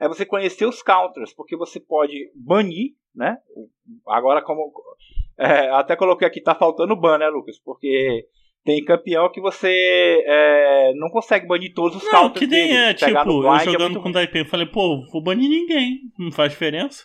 [0.00, 3.36] é você conhecer os counters, porque você pode banir, né?
[4.06, 4.72] Agora, como.
[5.36, 7.58] É, até coloquei aqui, tá faltando ban, né, Lucas?
[7.58, 8.26] Porque
[8.64, 12.38] tem campeão que você é, não consegue banir todos os não, counters.
[12.38, 12.78] Que nem dele.
[12.78, 16.30] é, tipo, eu é jogando é com o Daipen, falei, pô, vou banir ninguém, não
[16.30, 17.04] faz diferença.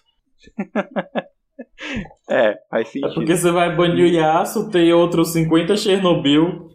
[2.30, 3.12] é, faz sentido.
[3.12, 6.69] É porque você vai banir o Yasuo, tem outros 50 Chernobyl.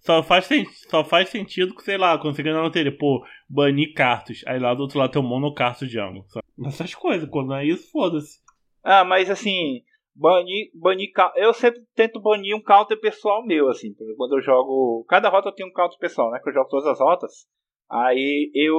[0.00, 0.48] Só faz,
[0.90, 4.42] só faz sentido que, sei lá, quando você ganhar na loteria, pô, banir cartos.
[4.48, 6.24] Aí lá do outro lado tem um monocarto de ângulo.
[6.66, 8.40] Essas coisas, quando não é isso, foda-se.
[8.82, 9.82] Ah, mas assim,
[10.14, 11.10] banir, banir.
[11.36, 13.94] Eu sempre tento banir um counter pessoal meu, assim.
[14.16, 15.04] Quando eu jogo.
[15.08, 16.40] Cada rota eu tenho um counter pessoal, né?
[16.42, 17.46] Que eu jogo todas as rotas.
[17.92, 18.74] Aí eu,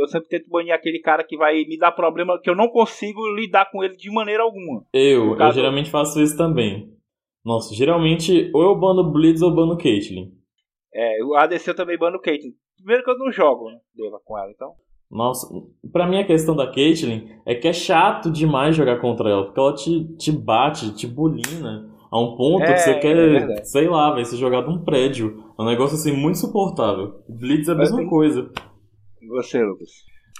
[0.00, 3.20] eu sempre tento banir aquele cara que vai me dar problema que eu não consigo
[3.36, 4.84] lidar com ele de maneira alguma.
[4.92, 6.92] Eu, eu geralmente faço isso também.
[7.44, 10.32] Nossa, geralmente ou eu bano Blitz ou bano Caitlyn.
[10.92, 12.54] É, o ADC eu também bano Caitlyn.
[12.76, 13.78] Primeiro que eu não jogo, né?
[13.94, 14.72] Deva com ela, então.
[15.08, 15.46] Nossa,
[15.92, 19.60] pra mim a questão da Caitlyn é que é chato demais jogar contra ela, porque
[19.60, 23.88] ela te, te bate, te bulina a um ponto é, que você quer, é sei
[23.88, 25.44] lá, vai ser jogado um prédio.
[25.58, 27.22] É um negócio assim muito suportável.
[27.28, 28.08] Blitz é a mesma tem...
[28.08, 28.50] coisa.
[29.28, 29.90] Você, Lucas?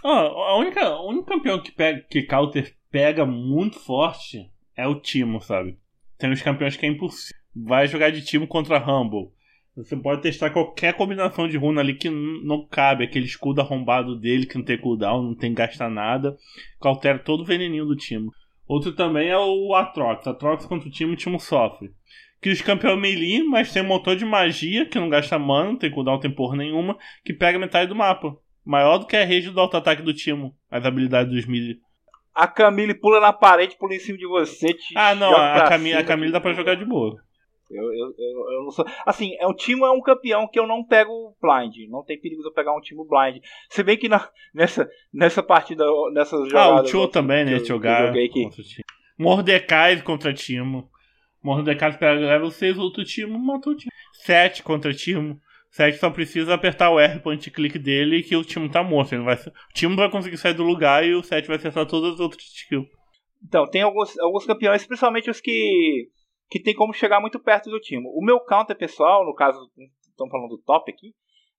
[0.03, 4.99] Ah, a única, o único campeão que, pega, que Counter pega muito forte é o
[5.01, 5.77] Timo, sabe?
[6.19, 7.37] Tem uns campeões que é impossível.
[7.55, 9.31] Vai jogar de Timo contra Rumble.
[9.77, 13.05] Você pode testar qualquer combinação de runa ali que não cabe.
[13.05, 16.35] Aquele escudo arrombado dele que não tem cooldown, não tem que gastar nada.
[16.81, 18.31] Que altera todo o veneninho do Timo.
[18.67, 20.27] Outro também é o Atrox.
[20.27, 21.91] Atrox contra o time, o time sofre.
[22.41, 25.77] Que os campeões melee, mas tem um motor de magia que não gasta mana, não
[25.77, 28.37] tem cooldown, tem porra nenhuma, que pega metade do mapa.
[28.65, 31.79] Maior do que a rede do auto-ataque do time, as habilidades dos melee.
[32.35, 34.77] A Camille pula na parede, pula em cima de você.
[34.95, 37.17] ah, não, a Camille, a Camille dá pra jogar de boa.
[37.71, 38.85] Eu, eu, eu, eu, não sou.
[39.05, 41.89] Assim, é um time é um campeão que eu não pego blind.
[41.89, 43.43] Não tem perigo de eu pegar um time blind.
[43.69, 46.79] Se bem que na, nessa, nessa partida, nessas jogadas.
[46.79, 47.59] Ah, o Tio também, né?
[47.59, 48.13] Jogar.
[48.13, 48.63] Contra
[49.19, 50.89] Mordecai contra Timo.
[51.43, 53.91] Mordecai pega level 6, outro time matou o time.
[54.13, 55.41] 7 contra Timo.
[55.71, 59.15] 7 só precisa apertar o R point click dele que o time tá morto.
[59.15, 62.15] Ele vai, o time vai conseguir sair do lugar e o 7 vai acertar todas
[62.15, 62.87] as outras skills.
[63.47, 66.09] Então, tem alguns, alguns campeões, principalmente os que
[66.49, 68.07] que tem como chegar muito perto do time.
[68.15, 69.59] O meu counter pessoal, no caso,
[70.09, 71.13] estamos falando do top aqui,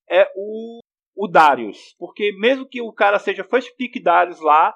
[0.08, 0.80] é o,
[1.16, 1.94] o Darius.
[1.98, 4.74] Porque mesmo que o cara seja first pick Darius lá,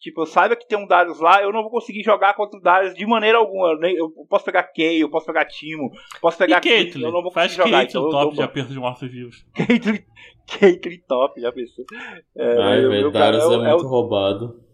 [0.00, 2.62] tipo, eu saiba que tem um Darius lá, eu não vou conseguir jogar contra o
[2.62, 3.78] Darius de maneira alguma.
[3.88, 7.34] Eu, posso pegar Kay, eu posso pegar Timo, posso pegar Caitlyn, eu não vou conseguir
[7.34, 7.70] Faz jogar.
[7.70, 9.46] Caitlyn, então, top de aperto de mortos-vivos.
[9.54, 10.04] Caitlyn,
[10.58, 11.84] Caitlyn top, já pensou.
[12.36, 14.65] É, Ai, velho, Darius é, é, muito é o, roubado.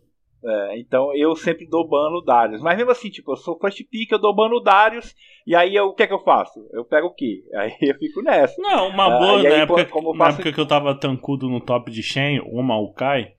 [0.45, 2.61] É, então eu sempre dou ban no Darius.
[2.61, 5.15] Mas mesmo assim, tipo, eu sou first pick, eu dou ban no Darius,
[5.47, 6.67] e aí eu, o que é que eu faço?
[6.73, 7.45] Eu pego o quê?
[7.55, 8.61] Aí eu fico nessa.
[8.61, 11.49] Não, uma ah, boa, uh, na, aí, época, como na época que eu tava tancudo
[11.49, 13.35] no top de Shen, o Maokai,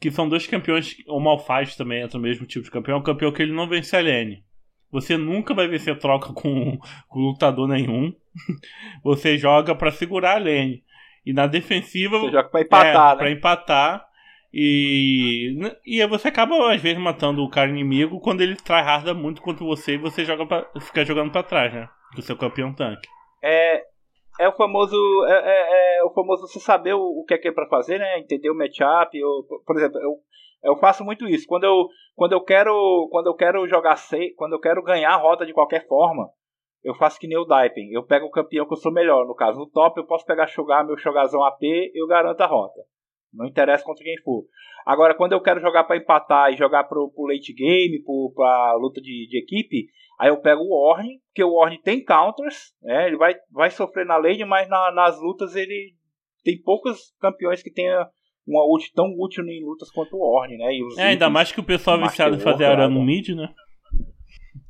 [0.00, 3.02] que são dois campeões, o Malphite também entra no mesmo tipo de campeão, é um
[3.02, 4.44] campeão que ele não vence a lane.
[4.90, 8.12] Você nunca vai vencer troca com, com lutador nenhum.
[9.04, 10.82] Você joga para segurar a lane.
[11.26, 12.18] E na defensiva.
[12.18, 13.18] Você joga pra empatar, é, né?
[13.18, 14.07] Pra empatar
[14.52, 19.64] e, e você acaba, às vezes, matando o cara inimigo quando ele tryharda muito contra
[19.64, 21.88] você e você joga pra, fica jogando para trás, né?
[22.14, 23.06] Do seu campeão tanque.
[23.42, 23.84] É,
[24.40, 27.48] é o famoso é, é, é, o famoso você saber o, o que é que
[27.48, 28.18] é para fazer, né?
[28.18, 29.16] Entender o matchup.
[29.18, 30.16] Eu, por exemplo, eu,
[30.64, 31.46] eu faço muito isso.
[31.46, 35.16] Quando eu, quando eu quero quando eu quero jogar sei, quando eu quero ganhar a
[35.16, 36.30] rota de qualquer forma,
[36.82, 37.92] eu faço que nem o Daipen.
[37.92, 39.26] Eu pego o campeão que eu sou melhor.
[39.26, 41.62] No caso, no top eu posso pegar jogar meu Shogazão AP
[41.94, 42.80] eu garanto a rota.
[43.32, 44.44] Não interessa contra quem for.
[44.86, 48.74] Agora, quando eu quero jogar para empatar e jogar pro, pro late game, pro, pra
[48.74, 49.86] luta de, de equipe,
[50.18, 53.06] aí eu pego o Orne, porque o Orne tem counters, né?
[53.06, 55.94] Ele vai, vai sofrer na lane, mas na, nas lutas ele
[56.42, 58.08] tem poucos campeões que tenha
[58.46, 60.70] uma ult tão útil em lutas quanto o Orne, né?
[60.96, 63.52] é, ainda mais que o pessoal é viciado em fazer arame no mid, né?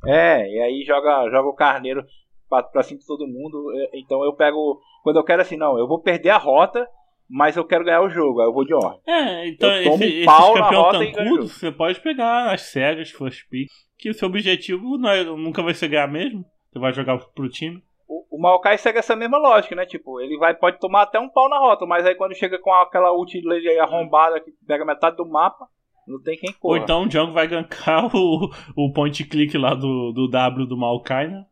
[0.05, 2.03] É, e aí joga, joga o carneiro
[2.49, 3.71] pra, pra cima de todo mundo.
[3.73, 4.81] É, então eu pego.
[5.03, 6.85] Quando eu quero assim, não, eu vou perder a rota,
[7.29, 8.99] mas eu quero ganhar o jogo, aí eu vou de ordem.
[9.07, 13.11] É, então eu tomo esse, um pau esse campeão tancudo, você pode pegar as cegas,
[13.11, 16.43] first pick, que o seu objetivo não é, nunca vai ser ganhar mesmo.
[16.71, 17.83] Você vai jogar pro time.
[18.07, 19.85] O, o Maokai segue essa mesma lógica, né?
[19.85, 22.73] Tipo, ele vai, pode tomar até um pau na rota, mas aí quando chega com
[22.73, 23.31] aquela ult
[23.79, 25.67] arrombada que pega metade do mapa,
[26.07, 26.77] não tem quem corra.
[26.77, 30.77] Ou então o Django vai gankar o, o point click lá do, do W do
[30.77, 31.45] Maokai, né?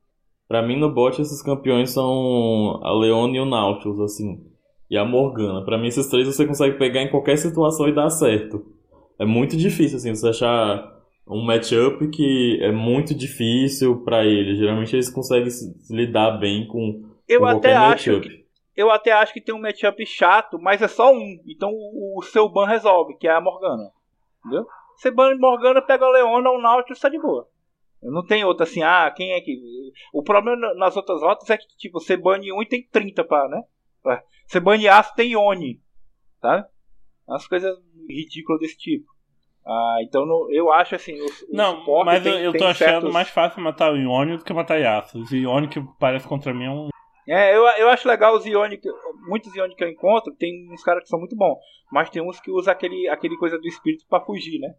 [0.48, 4.40] Pra mim, no bot, esses campeões são a Leone e o Nautilus, assim.
[4.90, 5.64] E a Morgana.
[5.64, 8.66] Pra mim, esses três você consegue pegar em qualquer situação e dar certo.
[9.20, 10.98] É muito difícil, assim, você achar
[11.28, 14.58] um matchup que é muito difícil para eles.
[14.58, 15.50] Geralmente eles conseguem
[15.90, 18.46] lidar bem com, eu com até acho que,
[18.76, 21.40] Eu até acho que tem um matchup chato, mas é só um.
[21.46, 23.92] Então o, o seu ban resolve, que é a Morgana.
[24.40, 24.66] Entendeu?
[24.96, 27.48] Você bane Morgana, pega a Leona ou o Nautilus, tá de boa.
[28.02, 29.60] Não tem outra assim, ah, quem é que.
[30.14, 33.48] O problema nas outras rotas é que, tipo, você bane um e tem 30 pra,
[33.50, 33.64] né?
[34.46, 35.82] Você bane aço, tem Oni.
[36.42, 36.68] Tá?
[37.28, 37.78] As coisas
[38.10, 39.06] ridículas desse tipo.
[39.66, 41.20] Ah, então no, eu acho assim.
[41.20, 43.14] O, não, mas tem, eu, tô achando certos...
[43.14, 45.26] mais fácil matar o Ione do que matar Yasuo.
[45.30, 46.90] O Ione que parece contra mim é um.
[47.28, 48.80] É, eu, eu acho legal os Ione,
[49.28, 51.58] muitos Ione que eu encontro, tem uns caras que são muito bons,
[51.92, 54.70] mas tem uns que usam aquele, aquele coisa do espírito para fugir, né?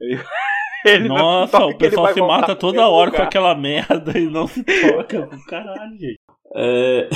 [0.86, 3.22] Ele Nossa, o pessoal se mata toda hora lugar.
[3.22, 5.28] com aquela merda e não se toca.
[5.48, 6.18] Caralho, gente.
[6.54, 7.08] É,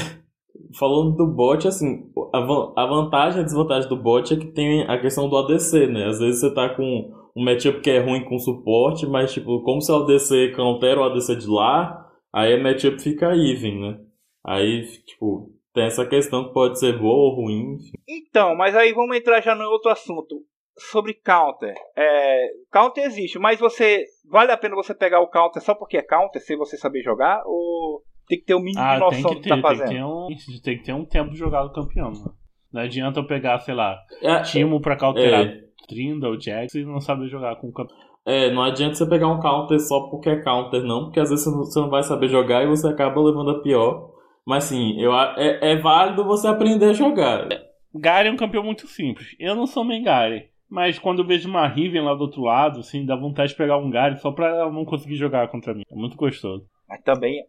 [0.78, 5.00] falando do bot, assim, a, vantagem e a desvantagem do bot é que tem a
[5.00, 6.06] questão do ADC, né?
[6.06, 9.80] Às vezes você tá com um matchup que é ruim com suporte, mas, tipo, como
[9.80, 13.98] se o ADC countera o ADC de lá, aí a matchup fica even, né?
[14.44, 17.74] Aí, tipo, tem essa questão que pode ser boa ou ruim.
[17.74, 17.92] Enfim.
[18.08, 20.42] Então, mas aí vamos entrar já no outro assunto
[20.76, 21.74] sobre counter.
[21.96, 26.02] É, counter existe, mas você vale a pena você pegar o counter só porque é
[26.02, 29.22] counter, se você saber jogar, ou tem que ter o um mínimo ah, de noção
[29.22, 30.26] tem que ter, do que tá fazendo?
[30.26, 32.10] Tem que, ter um, tem que ter um tempo jogado campeão.
[32.10, 32.34] Mano.
[32.72, 35.60] Não adianta eu pegar, sei lá, é, Timo pra counterar é.
[35.86, 37.98] Trinda ou Jax e não saber jogar com o campeão.
[38.24, 41.44] É, não adianta você pegar um counter só porque é counter, não, porque às vezes
[41.44, 44.10] você não vai saber jogar e você acaba levando a pior.
[44.46, 47.48] Mas sim, eu, é, é válido você aprender a jogar.
[47.94, 49.36] Gary é um campeão muito simples.
[49.38, 50.48] Eu não sou main Gary.
[50.70, 53.76] Mas quando eu vejo uma Riven lá do outro lado, assim, dá vontade de pegar
[53.76, 55.82] um Gary só pra ela não conseguir jogar contra mim.
[55.90, 56.64] É muito gostoso.
[56.88, 57.44] Mas também,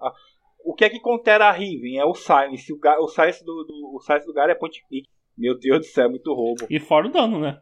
[0.63, 1.97] o que é que contera a Riven?
[1.97, 2.71] É o Silence.
[2.71, 5.07] O, o Silence do, do, o Silence do é point click.
[5.37, 6.67] Meu Deus do céu, é muito roubo.
[6.69, 7.59] E fora o dano, né?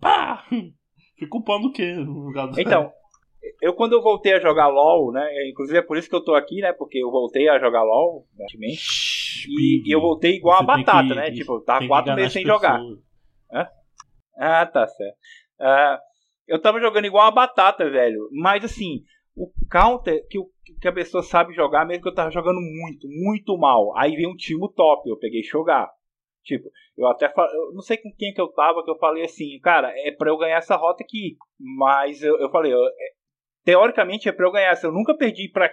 [0.00, 0.44] Pá!
[1.16, 1.94] Fica upando o quê
[2.58, 2.92] Então,
[3.60, 5.48] eu quando eu voltei a jogar LOL, né?
[5.48, 6.72] Inclusive é por isso que eu tô aqui, né?
[6.72, 8.82] Porque eu voltei a jogar LOL, recentemente.
[9.48, 11.30] E, e, eu voltei igual a batata, que, né?
[11.30, 12.80] Tipo, eu tava quatro meses sem jogar.
[13.52, 13.68] Hã?
[14.36, 15.16] Ah, tá certo.
[15.60, 15.98] Uh,
[16.48, 18.28] eu tava jogando igual uma batata, velho.
[18.32, 19.04] Mas assim,
[19.36, 20.50] o counter que, o,
[20.80, 23.96] que a pessoa sabe jogar, mesmo que eu tava jogando muito, muito mal.
[23.96, 25.90] Aí vem um time top, eu peguei jogar.
[26.44, 29.58] Tipo, eu até eu não sei com quem que eu tava, que eu falei assim,
[29.60, 31.36] cara, é pra eu ganhar essa rota aqui.
[31.58, 33.10] Mas eu, eu falei, eu, é,
[33.64, 34.78] teoricamente é pra eu ganhar.
[34.82, 35.70] Eu nunca perdi pra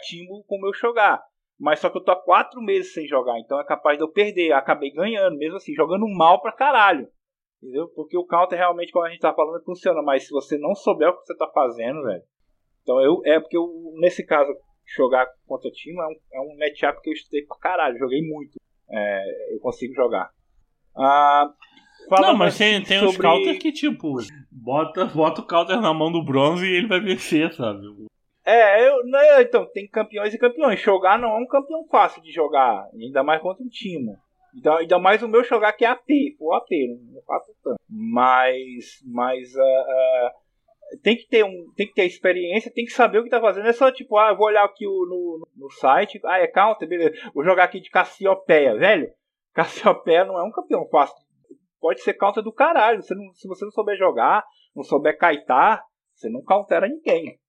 [0.48, 1.22] com o meu jogar.
[1.60, 4.10] Mas só que eu tô há quatro meses sem jogar, então é capaz de eu
[4.10, 4.52] perder.
[4.52, 7.08] Eu acabei ganhando, mesmo assim, jogando mal pra caralho.
[7.62, 7.90] Entendeu?
[7.90, 10.02] Porque o counter realmente, como a gente tá falando, funciona.
[10.02, 12.24] Mas se você não souber o que você tá fazendo, velho.
[12.82, 13.22] Então eu.
[13.26, 14.50] É porque eu, nesse caso,
[14.96, 17.98] jogar contra o time é um, é um matchup que eu estudei pra caralho.
[17.98, 18.60] Joguei muito.
[18.90, 20.30] É, eu consigo jogar.
[20.96, 21.52] Ah.
[22.10, 23.12] Não, mas tem, tem sobre...
[23.12, 24.16] uns counter que, tipo,
[24.52, 27.86] bota, bota o counter na mão do bronze e ele vai vencer, sabe?
[28.46, 30.80] É, eu, né, então, tem campeões e campeões.
[30.82, 34.16] Jogar não é um campeão fácil de jogar, ainda mais contra um time.
[34.56, 36.10] Então, ainda mais o meu jogar que é AP,
[36.40, 36.70] o AP,
[37.14, 37.80] não faço tanto.
[37.88, 40.32] Mas, mas uh, uh,
[41.04, 43.68] tem que ter um, tem que ter experiência, tem que saber o que tá fazendo.
[43.68, 47.16] É só tipo, ah, eu vou olhar aqui no, no site, ah, é counter, beleza.
[47.34, 49.10] Vou jogar aqui de Cassiopeia, velho.
[49.54, 51.16] Cassiopeia não é um campeão fácil.
[51.80, 53.02] Pode ser counter do caralho.
[53.02, 54.44] Você não, se você não souber jogar,
[54.76, 55.84] não souber kaitar,
[56.14, 57.40] você não countera ninguém.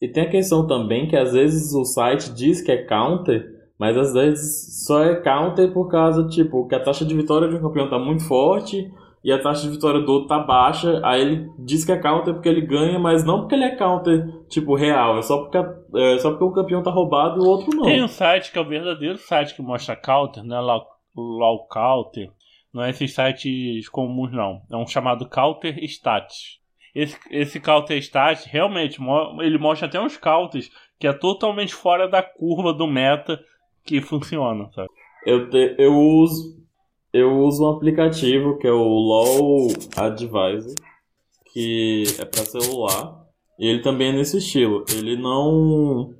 [0.00, 3.44] E tem a questão também que às vezes o site diz que é counter,
[3.78, 7.56] Mas às vezes só é counter por causa, tipo, que a taxa de vitória de
[7.56, 8.90] um campeão tá muito forte
[9.24, 12.34] e a taxa de vitória do outro tá baixa, aí ele diz que é counter
[12.34, 15.56] porque ele ganha, mas não porque ele é counter, tipo, real, é só porque,
[15.96, 17.84] é só porque o campeão tá roubado e o outro não.
[17.84, 20.60] Tem um site que é o verdadeiro site que mostra counter, né?
[20.60, 22.30] Law Counter.
[22.72, 24.60] Não é esses sites comuns, não.
[24.70, 26.58] É um chamado Counter Stats.
[26.94, 28.98] Esse, esse Counter Stats, realmente,
[29.40, 33.40] ele mostra até uns counters que é totalmente fora da curva do meta
[33.84, 34.88] que funciona, sabe?
[35.24, 36.63] Eu, te, eu uso
[37.14, 40.74] eu uso um aplicativo que é o LOL Advisor,
[41.52, 43.24] que é para celular,
[43.56, 44.84] e ele também é nesse estilo.
[44.92, 46.12] Ele não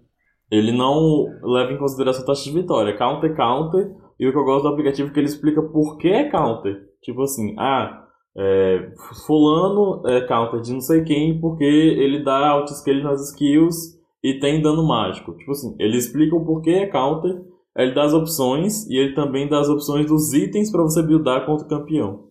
[0.49, 4.45] ele não leva em consideração a taxa de vitória, counter counter, e o que eu
[4.45, 6.81] gosto do aplicativo é que ele explica por que é counter.
[7.03, 8.93] Tipo assim, ah, é,
[9.27, 14.63] fulano é counter de não sei quem porque ele dá auto-scale nas skills e tem
[14.63, 15.37] dano mágico.
[15.37, 17.43] Tipo assim, ele explica o porquê é counter
[17.77, 21.45] ele dá as opções e ele também dá as opções dos itens para você buildar
[21.45, 22.31] contra o campeão.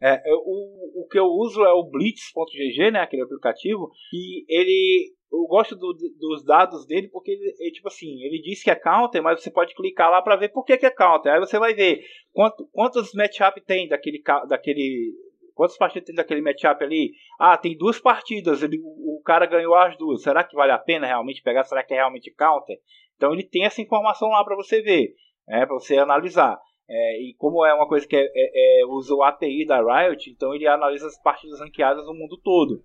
[0.00, 5.46] É, o, o que eu uso é o Blitz.gg, né, aquele aplicativo, e ele eu
[5.46, 9.22] gosto do, dos dados dele porque ele, ele, tipo assim, ele diz que é counter,
[9.22, 11.32] mas você pode clicar lá para ver por que, que é counter.
[11.32, 15.14] Aí você vai ver quanto, quantos matchup tem daquele daquele
[15.54, 17.12] quantas partidas tem daquele matchup ali?
[17.40, 20.22] Ah, tem duas partidas, ele, o cara ganhou as duas.
[20.22, 21.64] Será que vale a pena realmente pegar?
[21.64, 22.78] Será que é realmente counter?
[23.22, 25.14] Então ele tem essa informação lá para você ver,
[25.46, 26.58] né, para você analisar.
[26.90, 30.28] É, e como é uma coisa que é, é, é, usa o API da Riot,
[30.28, 32.82] então ele analisa as partidas ranqueadas no mundo todo.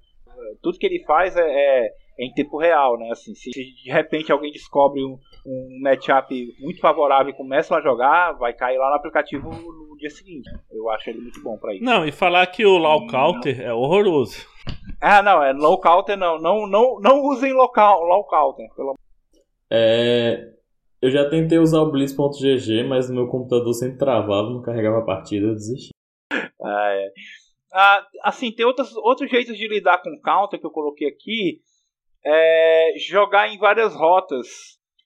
[0.61, 1.87] Tudo que ele faz é, é,
[2.19, 3.09] é em tempo real, né?
[3.11, 8.33] Assim, se de repente alguém descobre um, um matchup muito favorável e começa a jogar,
[8.33, 10.47] vai cair lá no aplicativo no dia seguinte.
[10.71, 11.83] Eu acho ele muito bom para isso.
[11.83, 14.45] Não, e falar que o low counter é horroroso.
[15.01, 16.37] Ah, não, é low counter não.
[16.37, 18.95] Não, não, não usem local, low counter, pelo
[19.71, 20.53] é,
[21.01, 25.05] eu já tentei usar o Blitz.gg, mas no meu computador sempre travava, não carregava a
[25.05, 25.91] partida, eu desisti.
[26.31, 27.11] Ah, é.
[27.73, 31.61] ah, assim, tem outros, outros jeitos de lidar com counter que eu coloquei aqui.
[32.25, 34.47] É jogar em várias rotas.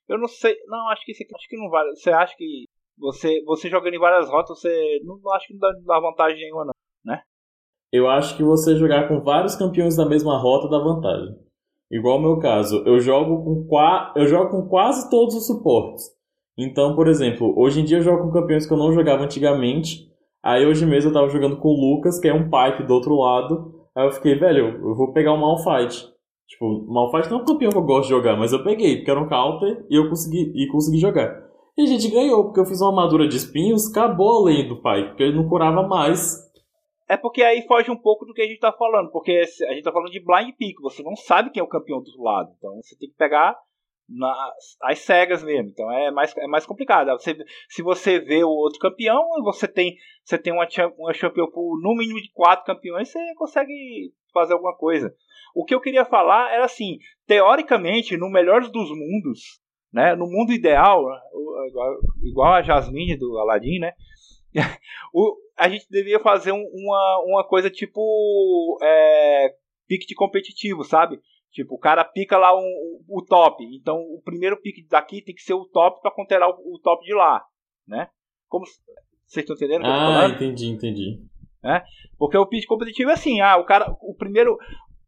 [0.07, 0.55] Eu não sei.
[0.67, 1.95] Não, acho que isso aqui acho que não vale.
[1.95, 2.65] Você acha que
[2.97, 6.39] você, você jogando em várias rotas, você não, acho que não dá, não dá vantagem
[6.39, 6.73] nenhuma, não,
[7.05, 7.21] né?
[7.91, 11.37] Eu acho que você jogar com vários campeões da mesma rota dá vantagem.
[11.91, 14.13] Igual o meu caso, eu jogo com qua...
[14.15, 16.05] eu jogo com quase todos os suportes.
[16.57, 20.09] Então, por exemplo, hoje em dia eu jogo com campeões que eu não jogava antigamente.
[20.43, 23.15] Aí hoje mesmo eu tava jogando com o Lucas, que é um pipe do outro
[23.15, 23.73] lado.
[23.95, 26.07] Aí eu fiquei, velho, eu vou pegar o Malfight.
[26.47, 28.97] Tipo, o Malfight não é um campeão que eu gosto de jogar, mas eu peguei,
[28.97, 31.29] porque era um counter e eu consegui, e consegui jogar.
[31.77, 35.07] E a gente ganhou, porque eu fiz uma armadura de espinhos, acabou a do pipe,
[35.09, 36.50] porque ele não curava mais.
[37.11, 39.83] É porque aí foge um pouco do que a gente tá falando, porque a gente
[39.83, 42.81] tá falando de blind pick, você não sabe quem é o campeão do lado, então
[42.81, 43.53] você tem que pegar
[44.07, 47.09] nas, as cegas mesmo, então é mais, é mais complicado.
[47.09, 47.35] Você,
[47.67, 50.65] se você vê o outro campeão, você tem, você tem uma,
[50.97, 55.13] uma champion por no mínimo de quatro campeões, você consegue fazer alguma coisa.
[55.53, 56.97] O que eu queria falar era assim,
[57.27, 59.59] teoricamente, no melhor dos mundos,
[59.91, 61.03] né, no mundo ideal,
[61.67, 63.91] igual, igual a Jasmine do Aladdin, né,
[65.13, 69.53] o, a gente devia fazer um, uma, uma coisa tipo é,
[69.87, 71.21] pique de competitivo, sabe?
[71.51, 73.63] Tipo, o cara pica lá um, o top.
[73.75, 77.05] Então, o primeiro pique daqui tem que ser o top para conterar o, o, top
[77.05, 77.45] de lá,
[77.87, 78.09] né?
[78.49, 79.85] Como vocês estão entendendo?
[79.85, 81.21] Ah, entendi, entendi.
[81.63, 81.83] É?
[82.17, 84.57] Porque o pique competitivo é assim, ah, o cara, o primeiro,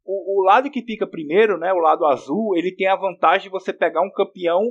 [0.06, 3.50] o, o, lado que pica primeiro, né, o lado azul, ele tem a vantagem de
[3.50, 4.62] você pegar um campeão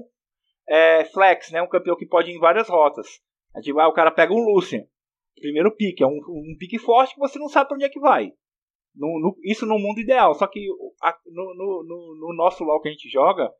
[0.68, 3.08] é, flex, né, um campeão que pode ir em várias rotas.
[3.52, 4.84] A gente vai, o cara pega um Lucian,
[5.40, 8.00] primeiro pique, é um, um pique forte que você não sabe para onde é que
[8.00, 8.32] vai.
[8.94, 10.66] No, no, isso no mundo ideal, só que
[11.02, 13.50] a, no, no, no, nosso LoL que a gente joga,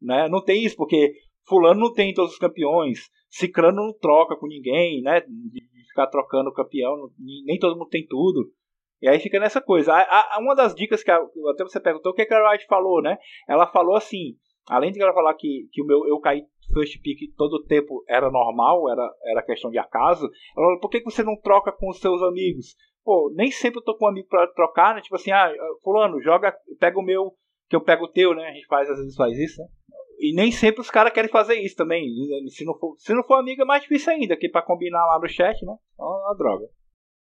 [0.00, 1.14] né, não tem isso, porque
[1.48, 6.50] fulano não tem todos os campeões, Cicrano não troca com ninguém, né, de, ficar trocando
[6.50, 7.10] o campeão,
[7.46, 8.52] nem todo mundo tem tudo.
[9.00, 9.92] E aí fica nessa coisa.
[9.92, 12.66] A, a, uma das dicas que a, até você perguntou, o que, que a Riot
[12.66, 13.16] falou, né?
[13.48, 14.36] Ela falou assim,
[14.68, 16.42] além de ela falar que, que o meu eu caí
[16.72, 20.24] first pick todo o tempo era normal, era, era questão de acaso,
[20.56, 22.74] ela falou, por que, você não troca com os seus amigos?
[23.04, 25.02] Pô, nem sempre eu tô com um amigo para trocar, né?
[25.02, 25.52] Tipo assim, ah,
[25.82, 27.34] fulano, joga, pega o meu,
[27.68, 28.48] que eu pego o teu, né?
[28.48, 29.68] A gente faz, às vezes faz isso, né?
[30.18, 32.08] E nem sempre os caras querem fazer isso também.
[32.48, 35.18] Se não for, se não for amigo é mais difícil ainda, que para combinar lá
[35.20, 35.74] no chat, né?
[36.00, 36.66] É uma droga.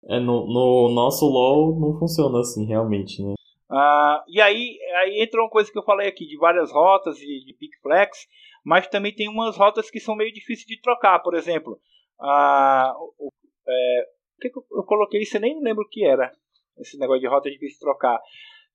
[0.08, 3.34] É, no, no nosso LoL não funciona assim, realmente, né?
[3.74, 7.44] Ah, e aí, aí entra uma coisa que eu falei aqui, de várias rotas de,
[7.46, 8.26] de pick flex,
[8.64, 11.80] mas também tem umas rotas que são meio difíceis de trocar, por exemplo.
[12.20, 13.30] Ah, o,
[13.66, 14.04] é,
[14.40, 16.30] que, que eu, eu, coloquei isso, eu nem lembro o que era,
[16.78, 18.20] esse negócio de rota difícil de trocar.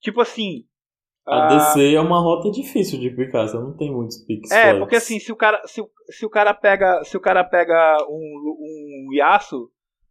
[0.00, 0.64] Tipo assim,
[1.26, 4.62] A Ah, DC é uma rota difícil de picar, você não tem muitos picks É,
[4.62, 4.78] flex.
[4.80, 7.98] porque assim, se o cara, se, o- se o cara pega, se o cara pega
[8.08, 9.70] um, um Yasuo,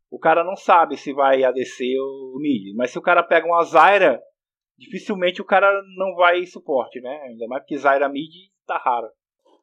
[0.09, 2.73] o cara não sabe se vai ADC ou mid.
[2.75, 4.21] Mas se o cara pega uma Zyra,
[4.77, 7.21] dificilmente o cara não vai suporte, né?
[7.23, 8.31] Ainda mais porque Zyra mid
[8.65, 9.07] tá raro.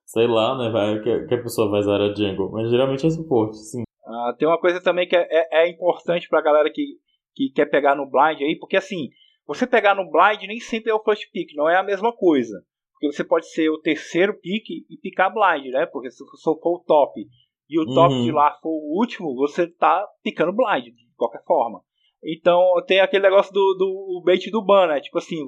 [0.07, 2.51] Sei lá, né, vai, que, que a pessoa vai usar a jungle.
[2.51, 3.83] Mas geralmente é suporte, sim.
[4.07, 6.99] Ah, tem uma coisa também que é, é, é importante pra galera que,
[7.35, 9.09] que quer pegar no blind aí, porque assim,
[9.47, 12.63] você pegar no blind nem sempre é o first pick, não é a mesma coisa.
[12.93, 15.87] Porque você pode ser o terceiro pick e picar blind, né?
[15.87, 17.21] Porque se for o top
[17.69, 18.23] e o top Uhum.
[18.25, 21.81] de lá for o último, você tá picando blind, de qualquer forma.
[22.25, 25.01] Então tem aquele negócio do, do o bait do ban, né?
[25.01, 25.39] Tipo assim,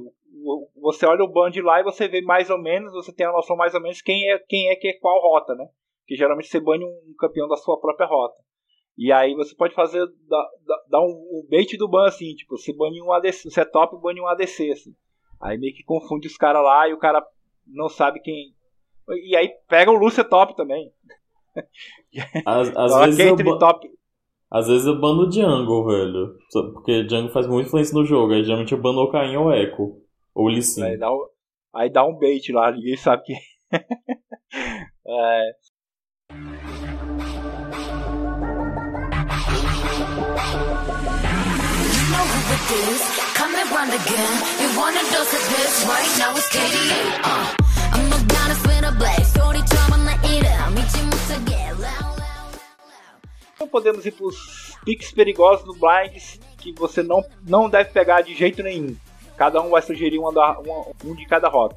[0.81, 3.33] você olha o ban de lá e você vê mais ou menos, você tem a
[3.33, 5.67] noção mais ou menos quem é quem é que é qual rota, né?
[6.07, 8.37] Que geralmente você bane um campeão da sua própria rota.
[8.99, 10.07] E aí você pode fazer,
[10.89, 13.97] dar, um, um bait do ban assim, tipo, você bane um ADC, você é top
[13.97, 14.95] e bane um ADC, assim.
[15.41, 17.23] Aí meio que confunde os caras lá e o cara
[17.67, 18.55] não sabe quem.
[19.09, 20.91] E aí pega o Lúcio top também.
[22.45, 23.89] Às, às vezes eu, top.
[24.51, 26.35] Às vezes eu bano o jungle, velho.
[26.75, 28.33] Porque jungle faz muita influência no jogo.
[28.33, 30.01] Aí geralmente eu bano o Caim ou o Echo.
[30.35, 30.83] Ou o Lee Sin.
[30.83, 31.29] Aí dá, o-
[31.75, 33.37] aí dá um bait lá, ninguém sabe quem.
[35.07, 35.51] é,
[42.55, 43.03] it is.
[43.35, 44.33] Coming round again.
[44.63, 46.33] You want a dose of this right now?
[46.37, 47.01] It's KDA.
[47.25, 47.66] Uh,
[53.67, 58.33] Então podemos ir pros picks perigosos no blinds que você não, não deve pegar de
[58.35, 58.95] jeito nenhum.
[59.37, 60.57] Cada um vai sugerir uma da-
[61.05, 61.77] um de cada rota.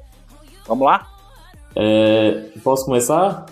[0.68, 1.06] Vamos lá?
[1.74, 3.46] É, posso começar?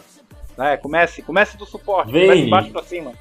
[0.57, 2.13] É, comece, comece do suporte.
[2.13, 2.27] Vayne.
[2.29, 3.13] Comece de baixo pra cima.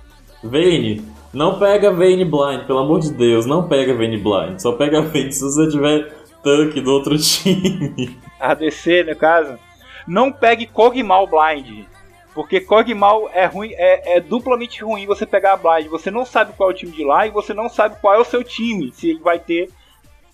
[0.43, 1.03] Vayne,
[1.33, 4.59] não pega Vayne Blind, pelo amor de Deus, não pega Vayne Blind.
[4.59, 6.13] Só pega Vayne se você tiver
[6.43, 8.15] tanque do outro time.
[8.39, 9.57] ADC, no caso.
[10.07, 11.85] Não pegue Kog'Maw Blind.
[12.37, 15.89] Porque Kog'Maw é ruim, é, é duplamente ruim você pegar a Blind.
[15.89, 18.19] Você não sabe qual é o time de lá e você não sabe qual é
[18.19, 18.91] o seu time.
[18.91, 19.71] Se ele vai ter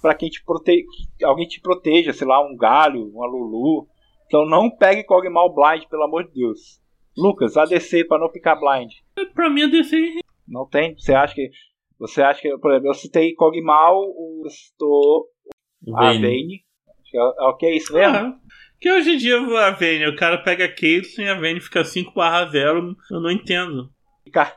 [0.01, 0.83] pra quem te prote...
[1.23, 3.87] alguém te proteja, sei lá, um galho, uma Lulu.
[4.25, 6.77] Então não pegue Kog'Maw Blind, pelo amor de Deus.
[7.17, 8.91] Lucas, ADC pra não ficar blind.
[9.33, 9.95] Pra mim, a DC
[10.45, 10.99] Não tem?
[10.99, 11.51] Você acha que.
[11.99, 15.27] Você acha que, por exemplo, eu citei Kog'Maw, o estou
[15.95, 16.21] a Vayne.
[16.21, 16.63] Vayne.
[16.99, 18.17] Acho que é- é ok isso mesmo?
[18.17, 18.39] Ah,
[18.83, 21.83] que hoje em dia a Vayne, o cara pega a Caitlyn e a Vayne fica
[21.83, 23.89] 5 barra 0, eu não entendo.
[24.25, 24.55] E car-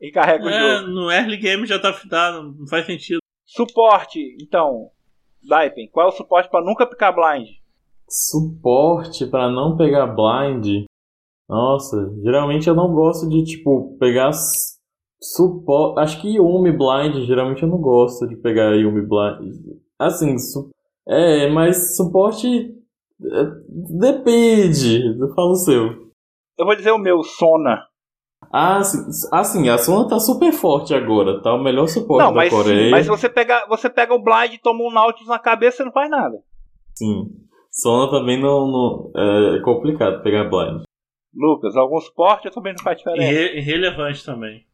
[0.00, 0.88] E carrega o É, jogo.
[0.92, 3.20] no early game já tá fitado, não faz sentido.
[3.46, 4.90] Suporte, então.
[5.48, 7.48] Daipen, qual é o suporte pra nunca picar blind?
[8.08, 10.84] Suporte pra não pegar blind.
[11.48, 14.30] Nossa, geralmente eu não gosto de, tipo, pegar
[15.20, 16.00] suporte.
[16.00, 19.54] Acho que Yumi blind, geralmente eu não gosto de pegar Yumi blind.
[19.98, 20.70] Assim, su...
[21.08, 22.74] é, mas suporte.
[23.98, 25.00] Depende.
[25.34, 25.86] Fala o seu.
[26.58, 27.86] Eu vou dizer o meu, Sona.
[28.52, 28.98] Ah, assim,
[29.32, 32.84] assim, a Sona tá super forte agora, tá o melhor suporte não, da mas, Coreia.
[32.84, 35.84] sim, mas se você pega, você pega o blind e toma um Nautilus na cabeça,
[35.84, 36.36] não faz nada.
[36.94, 37.28] Sim.
[37.70, 39.12] Sona também não, não-
[39.56, 40.82] é complicado pegar blind.
[41.34, 43.32] Lucas, algum suporte também não faz diferença.
[43.32, 44.66] Irre- Irrelevante também.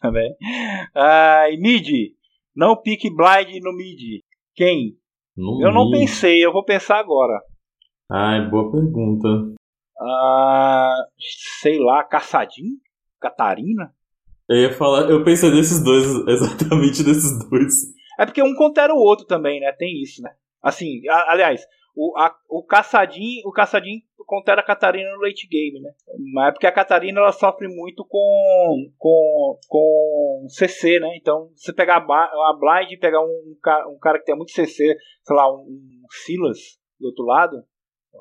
[0.00, 0.34] Também.
[0.94, 1.86] Ah, e mid.
[2.54, 4.20] Não pique blind no mid.
[4.54, 4.92] Quem?
[5.36, 6.00] No Eu não mid.
[6.00, 7.38] pensei, eu vou pensar agora.
[8.10, 9.28] Ai, boa pergunta.
[10.00, 10.94] Ah,
[11.60, 12.76] sei lá, Caçadinho?
[13.20, 13.92] Catarina?
[14.48, 17.72] Eu ia falar, eu pensei nesses dois, exatamente nesses dois.
[18.18, 19.72] É porque um contera o outro também, né?
[19.72, 20.30] Tem isso, né?
[20.62, 25.80] Assim, a- aliás, o, a- o Caçadinho, o Caçadinho contera a Catarina no late game,
[25.80, 25.90] né?
[26.32, 31.16] Mas é porque a Catarina ela sofre muito com com, com CC, né?
[31.16, 33.54] Então, se pegar a, blind e pegar um,
[33.90, 36.58] um cara que tem muito CC, sei lá, um, um Silas
[37.00, 37.62] do outro lado,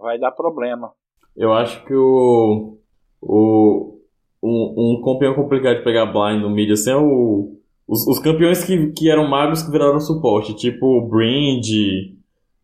[0.02, 0.92] vai dar problema.
[1.36, 2.78] Eu acho que o.
[3.22, 3.96] o
[4.42, 7.52] um, um campeão complicado de pegar blind no mid assim é o.
[7.88, 11.68] Os, os campeões que, que eram magos que viraram suporte, tipo o Brind.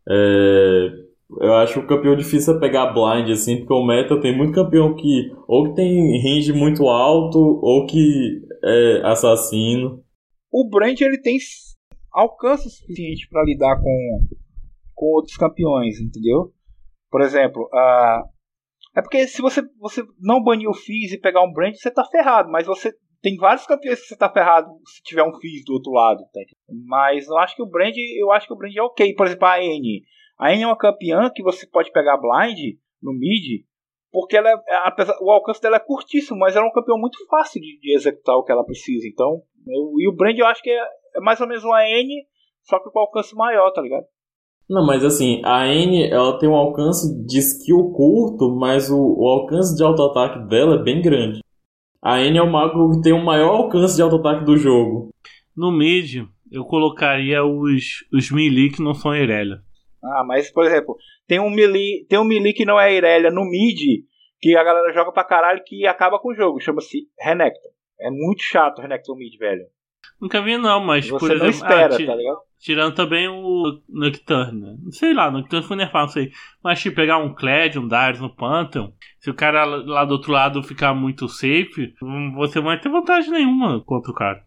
[0.08, 1.02] é,
[1.40, 4.94] eu acho o campeão difícil é pegar blind, assim, porque o meta tem muito campeão
[4.94, 10.02] que ou que tem range muito alto, ou que é assassino.
[10.50, 11.38] o Brand ele tem
[12.12, 14.26] alcance suficiente para lidar com,
[14.94, 16.52] com outros campeões, entendeu?
[17.12, 18.24] Por exemplo, a
[18.96, 22.04] é porque se você, você não banir o Fizz e pegar um Brand, você tá
[22.04, 22.92] ferrado, mas você
[23.22, 26.40] tem vários campeões que você tá ferrado se tiver um Fizz do outro lado, tá?
[26.86, 29.14] Mas eu acho que o Brand, eu acho que o Brand é ok.
[29.14, 30.02] Por exemplo, a N.
[30.38, 33.64] A N é uma campeã que você pode pegar blind no mid,
[34.10, 37.18] porque ela é, apesar, o alcance dela é curtíssimo, mas ela é um campeão muito
[37.28, 39.06] fácil de, de executar o que ela precisa.
[39.06, 40.82] Então, eu- e o Brand eu acho que é,
[41.16, 42.26] é mais ou menos uma N,
[42.62, 44.04] só que com alcance maior, tá ligado?
[44.72, 49.28] Não, mas assim, a N ela tem um alcance de skill curto, mas o, o
[49.28, 51.40] alcance de auto-ataque dela é bem grande.
[52.00, 55.10] A N é o mago que tem o maior alcance de auto-ataque do jogo.
[55.54, 59.60] No mid, eu colocaria os, os melee que não são Irelia.
[60.02, 60.96] Ah, mas, por exemplo,
[61.28, 63.78] tem um melee, tem um melee que não é Irelia no mid,
[64.40, 66.58] que a galera joga pra caralho que acaba com o jogo.
[66.60, 67.68] Chama-se Renekton.
[68.00, 69.66] É muito chato o Renekton mid, velho.
[70.22, 72.38] Nunca vi não, mas Você por não exemplo, espera, ah, ti- tá ligado?
[72.60, 74.78] tirando também o Nocturne?
[74.92, 76.30] Sei lá, Nocturne foi nerfado, não sei.
[76.62, 80.30] Mas se pegar um Kled, um Darius no Pantheon, se o cara lá do outro
[80.30, 84.40] lado ficar muito safe, hum, você não vai ter vantagem nenhuma contra o cara.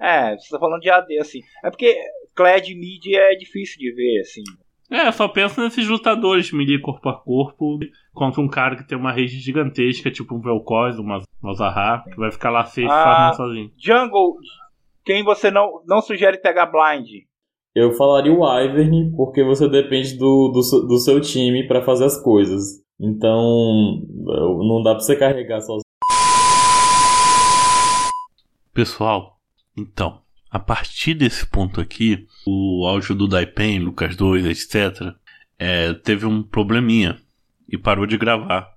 [0.00, 1.40] É, você tá falando de AD, assim.
[1.64, 1.96] É porque
[2.36, 4.44] Clad mid é difícil de ver, assim.
[4.90, 7.78] É, só pensa nesses lutadores melee corpo a corpo
[8.14, 12.30] contra um cara que tem uma rede gigantesca, tipo um Vel'Koz, uma Malzahar, que vai
[12.30, 12.88] ficar lá safe Ah.
[13.04, 13.72] farmando sozinho.
[13.76, 14.36] Jungle,
[15.08, 17.08] quem você não, não sugere pegar blind?
[17.74, 22.04] Eu falaria o Ivern, porque você depende do, do, seu- do seu time pra fazer
[22.04, 22.82] as coisas.
[23.00, 25.80] Então, não dá pra você carregar sozinho.
[28.74, 29.38] Pessoal,
[29.74, 35.14] então, a partir desse ponto aqui, o áudio do Daipen, Lucas 2, etc.,
[35.58, 37.18] é, teve um probleminha
[37.66, 38.68] e parou de gravar.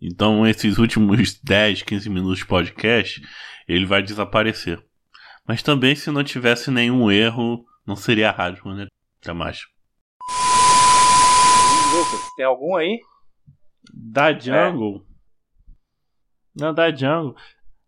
[0.00, 3.20] Então, esses últimos 10, 15 minutos de podcast,
[3.66, 4.80] ele vai desaparecer.
[5.46, 8.86] Mas também, se não tivesse nenhum erro, não seria a rádio, né?
[9.20, 9.60] Até mais.
[11.92, 13.00] Lucas, tem algum aí?
[13.92, 15.04] Da Jungle?
[16.54, 17.34] Não, da Jungle.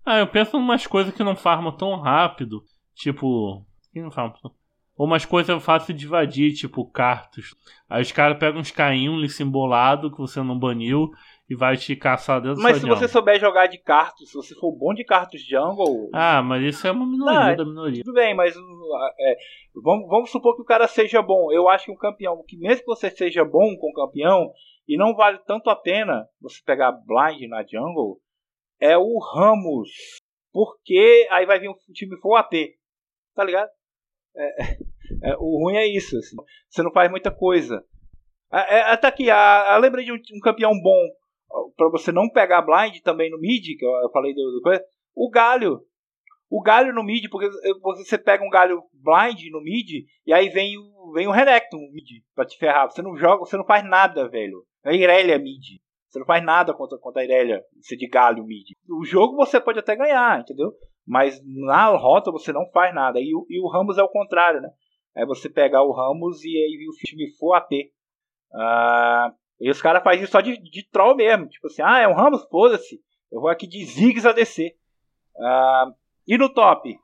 [0.05, 2.65] Ah, eu penso em umas coisas que não farmam tão rápido.
[2.95, 3.65] Tipo.
[3.93, 4.55] Que não farmam tão-
[4.97, 7.55] Ou umas coisas fáceis de invadir, tipo cartos.
[7.89, 11.11] Aí os caras pegam uns cainhos simbolado que você não baniu
[11.53, 14.73] e vai te caçar dentro Mas se você souber jogar de cartos, se você for
[14.73, 18.03] bom de cartos jungle, Ah, mas isso é uma minoria Não, é- da minoria.
[18.03, 19.37] tudo bem, mas é,
[19.75, 21.53] vamos, vamos supor que o cara seja bom.
[21.53, 24.51] Eu acho que um campeão, que mesmo que você seja bom com o campeão,
[24.89, 28.19] e não vale tanto a pena você pegar blind na jungle,
[28.81, 29.91] é o Ramos.
[30.53, 32.53] Porque aí vai vir um time full AP.
[33.35, 33.69] Tá ligado?
[34.37, 34.63] É,
[35.31, 36.17] é, o ruim é isso.
[36.19, 36.37] assim.
[36.69, 37.85] Você não faz muita coisa.
[38.53, 40.99] É, é, até aqui, a, a, lembrei de um, um campeão bom
[41.77, 44.83] para você não pegar blind também no mid, que eu, falei do, do coisa.
[45.15, 45.81] O Galho.
[46.51, 47.49] O Galho no mid, porque
[47.83, 51.91] você pega um Galho blind no mid e aí vem o, vem o Renekton no
[51.93, 52.91] mid pra te ferrar.
[52.91, 54.63] Você não joga, você não faz nada, velho.
[54.85, 55.81] É Irelia mid.
[56.09, 58.67] Você não faz nada contra, contra a Irelia, você de Galho mid.
[58.91, 60.73] O jogo você pode até ganhar, entendeu?
[61.07, 63.19] Mas na rota você não faz nada.
[63.19, 64.69] E, o- e o Ramos é o contrário, né?
[65.17, 67.71] É você pegar o Ramos e aí o time for AP.
[68.55, 69.33] Ah,
[69.63, 71.49] e os caras fazem isso só de, de troll mesmo.
[71.49, 72.43] Tipo assim, ah, é um Ramos?
[72.51, 73.01] Foda-se.
[73.31, 74.73] Eu vou aqui de Ziggs a descer.
[75.39, 75.87] Ah,
[76.27, 76.95] e no top?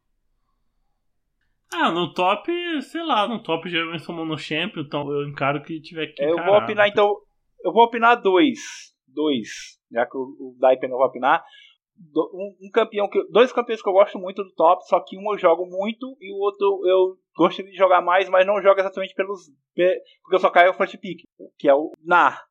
[1.72, 2.50] Ah, no top,
[2.82, 6.30] sei lá, no top geralmente somos no champion, então eu encaro que tiver que eu
[6.32, 6.46] encarar.
[6.50, 7.14] vou opinar então.
[7.62, 8.58] Eu vou opinar dois.
[9.06, 9.48] Dois.
[9.90, 11.44] Já que o, o Daipen não vai opinar.
[11.96, 13.22] Do- um, um campeão que.
[13.30, 16.32] Dois campeões que eu gosto muito do top, só que um eu jogo muito e
[16.32, 19.50] o outro eu gostaria de jogar mais, mas não jogo exatamente pelos.
[19.74, 21.20] pe- Porque eu só caio o first pick,
[21.58, 22.46] que é o Nar.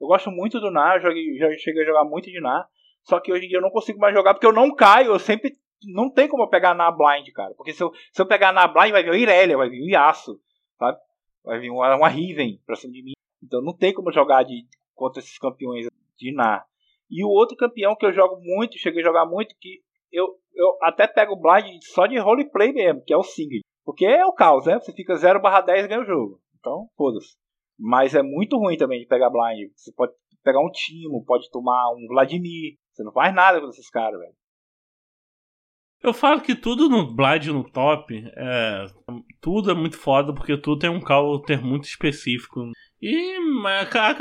[0.00, 2.68] Eu gosto muito do Nar, joguei, já cheguei a jogar muito de Nar.
[3.02, 5.18] Só que hoje em dia eu não consigo mais jogar porque eu não caio, eu
[5.18, 5.52] sempre.
[5.84, 7.54] Não tem como eu pegar na blind, cara.
[7.54, 9.88] Porque se eu, se eu pegar na blind, vai vir o Irelia, vai vir o
[9.88, 10.40] Yasuo,
[10.76, 10.98] sabe?
[11.44, 13.12] Vai vir uma, uma Riven pra cima de mim.
[13.42, 15.86] Então não tem como jogar de, contra esses campeões
[16.16, 16.66] de Nar.
[17.10, 19.80] E o outro campeão que eu jogo muito, cheguei a jogar muito, que
[20.12, 23.62] eu, eu até pego blind só de roleplay mesmo, que é o Singed.
[23.84, 24.78] Porque é o caos, né?
[24.78, 26.40] Você fica 0 barra 10 e ganha o jogo.
[26.58, 27.36] Então, foda-se.
[27.78, 29.70] Mas é muito ruim também de pegar blind.
[29.76, 30.12] Você pode
[30.42, 32.76] pegar um Timo, pode tomar um Vladimir.
[32.92, 34.34] Você não faz nada com esses caras, velho.
[36.02, 38.86] Eu falo que tudo no Blind no top é.
[39.40, 42.70] Tudo é muito foda porque tudo tem um counter muito específico.
[43.02, 43.36] E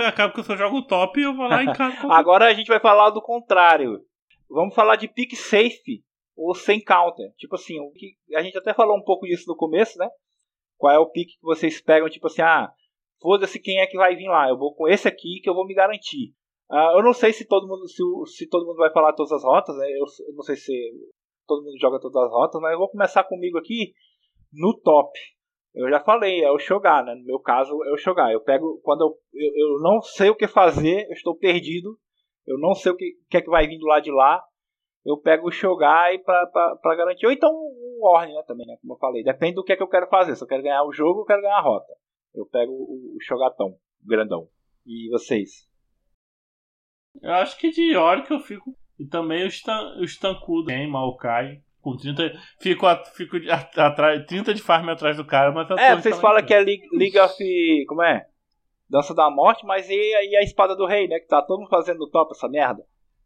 [0.07, 2.11] acaba que eu só jogo top e eu vou lá e encaro.
[2.11, 4.01] Agora a gente vai falar do contrário.
[4.49, 6.03] Vamos falar de pick safe
[6.35, 7.31] ou sem counter.
[7.37, 7.75] Tipo assim,
[8.35, 10.09] a gente até falou um pouco disso no começo, né?
[10.77, 12.71] Qual é o pick que vocês pegam, tipo assim, ah,
[13.21, 14.49] foda-se quem é que vai vir lá.
[14.49, 16.33] Eu vou com esse aqui que eu vou me garantir.
[16.69, 18.03] Ah, eu não sei se todo mundo se,
[18.37, 19.87] se todo mundo vai falar todas as rotas, né?
[19.89, 20.73] Eu, eu não sei se
[21.47, 23.93] todo mundo joga todas as rotas, mas eu vou começar comigo aqui
[24.51, 25.17] no top.
[25.73, 27.13] Eu já falei, é o Shogar, né?
[27.15, 28.31] No meu caso é o Shogar.
[28.31, 31.97] Eu pego quando eu, eu, eu não sei o que fazer, eu estou perdido,
[32.45, 34.43] eu não sei o que, que é que vai vir do lado de lá.
[35.05, 37.25] Eu pego o pra, pra garantir.
[37.25, 38.43] Ou então o Orne, né?
[38.45, 38.75] Também, né?
[38.81, 39.23] Como eu falei.
[39.23, 40.35] Depende do que é que eu quero fazer.
[40.35, 41.93] Se eu quero ganhar o jogo, eu quero ganhar a rota.
[42.37, 44.47] Eu pego o, o Shogatão, o grandão.
[44.85, 45.67] E vocês?
[47.21, 48.75] Eu acho que de hora que eu fico.
[48.99, 51.61] E também os, tan os tancudos, hein, Maokai.
[51.81, 52.31] Com 30.
[52.59, 53.37] Fico, a- fico
[53.77, 57.17] atrás, 30 de farm atrás do cara, mas É, vocês falam que é League, League
[57.19, 57.35] of.
[57.87, 58.27] Como é?
[58.89, 61.19] Dança da Morte, mas e, a- e a espada do rei, né?
[61.19, 62.83] Que tá todo mundo fazendo no top essa merda.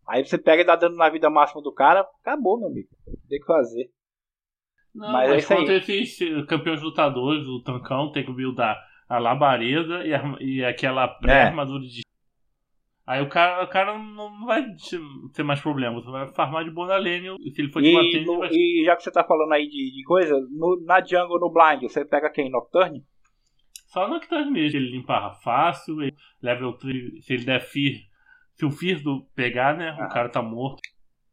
[0.07, 2.89] Aí você pega e dá dano na vida máxima do cara, acabou, meu amigo.
[3.30, 3.89] Tem que fazer.
[4.93, 5.59] Não, Mas mas, é isso aí.
[5.59, 8.78] contra esses campeões lutadores, o Tancão tem que buildar
[9.16, 11.07] a labareda e, a- e aquela É.
[11.20, 12.01] pré-armadura de.
[13.05, 14.99] Aí o cara, o cara não vai te-
[15.34, 15.95] ter mais problema.
[15.95, 17.36] Você vai farmar de lane.
[17.41, 18.49] e Se ele for te bater, E, no- vai...
[18.51, 21.82] e já que você tá falando aí de, de coisa, no- na jungle, no blind,
[21.84, 22.49] você pega quem?
[22.49, 23.03] Nocturne?
[23.88, 24.80] Só no Octane mesmo.
[24.80, 27.95] Ele limpa fácil, ele- level 3, se ele der Fear.
[28.53, 29.93] Se o Fear do pegar, né?
[29.99, 30.05] Ah.
[30.05, 30.80] O cara tá morto.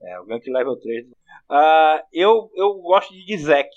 [0.03, 1.07] É, o gank level 3.
[1.49, 3.69] Ah, eu, eu gosto de Dizek.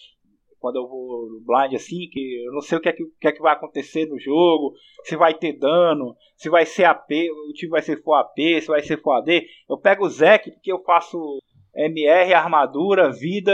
[0.62, 3.32] Quando eu vou blind assim, que eu não sei o que é que, que é
[3.32, 7.10] que vai acontecer no jogo, se vai ter dano, se vai ser AP,
[7.50, 9.44] o time vai ser full AP, se vai ser full AD.
[9.68, 11.18] Eu pego o Zek porque eu faço
[11.76, 13.52] MR, armadura, vida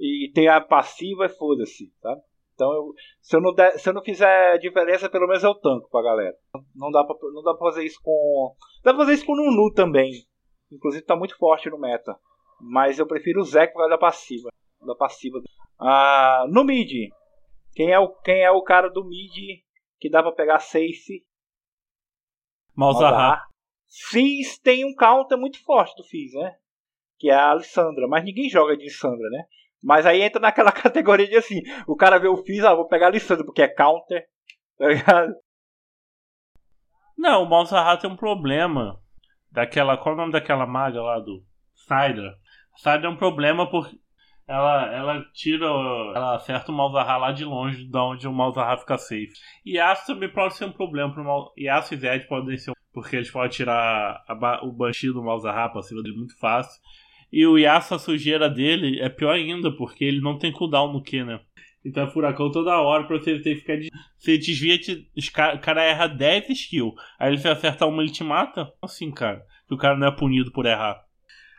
[0.00, 2.16] e tem a passiva e foda-se, tá?
[2.54, 5.88] Então, eu- se, eu não der- se eu não fizer diferença, pelo menos eu tanco
[5.90, 6.34] pra galera.
[6.74, 8.54] Não dá pra, não dá pra fazer isso com.
[8.84, 10.10] Dá pra fazer isso com o Nunu também.
[10.70, 12.14] Inclusive tá muito forte no meta.
[12.60, 14.48] Mas eu prefiro o Zé que vai da passiva.
[14.86, 15.40] Da passiva.
[15.84, 17.10] Ah, no mid.
[17.74, 19.34] Quem é, o, quem é o cara do mid
[19.98, 21.24] que dá pra pegar safe?
[22.74, 23.48] Malzahar.
[24.10, 26.56] Fizz tem um counter muito forte do Fizz, né?
[27.18, 28.06] Que é a Alessandra.
[28.08, 29.44] Mas ninguém joga de Alessandra, né?
[29.82, 33.06] Mas aí entra naquela categoria de assim: o cara vê o Fizz, ah, vou pegar
[33.06, 34.26] a Alessandra porque é counter.
[34.78, 35.34] Tá ligado?
[37.18, 39.00] Não, o Malzahar tem um problema.
[39.50, 39.98] Daquela.
[39.98, 41.44] Qual é o nome daquela maga lá do.
[41.74, 42.34] Sidra.
[42.76, 43.96] Sidra é um problema porque
[44.46, 45.66] ela, ela tira.
[45.66, 49.32] Ela acerta o Malzahar lá de longe, de onde o Malzahar fica safe.
[49.64, 51.52] E Yasuo também pode ser um problema pro Mal.
[51.58, 52.72] Yasuo e Zed podem ser.
[52.92, 56.80] Porque eles podem tirar a o Banshee do Malzahar pra cima dele muito fácil.
[57.32, 61.02] E o Yasuo, a sujeira dele é pior ainda, porque ele não tem cooldown no
[61.02, 61.40] Q, né?
[61.84, 63.76] Então é furacão toda hora pra você ter que ficar.
[63.76, 63.90] De...
[64.18, 65.08] Você desvia, te...
[65.16, 66.94] o cara erra 10 skills.
[67.18, 68.72] Aí você acerta uma, ele te mata?
[68.80, 69.44] Assim, cara.
[69.66, 71.02] Que o cara não é punido por errar.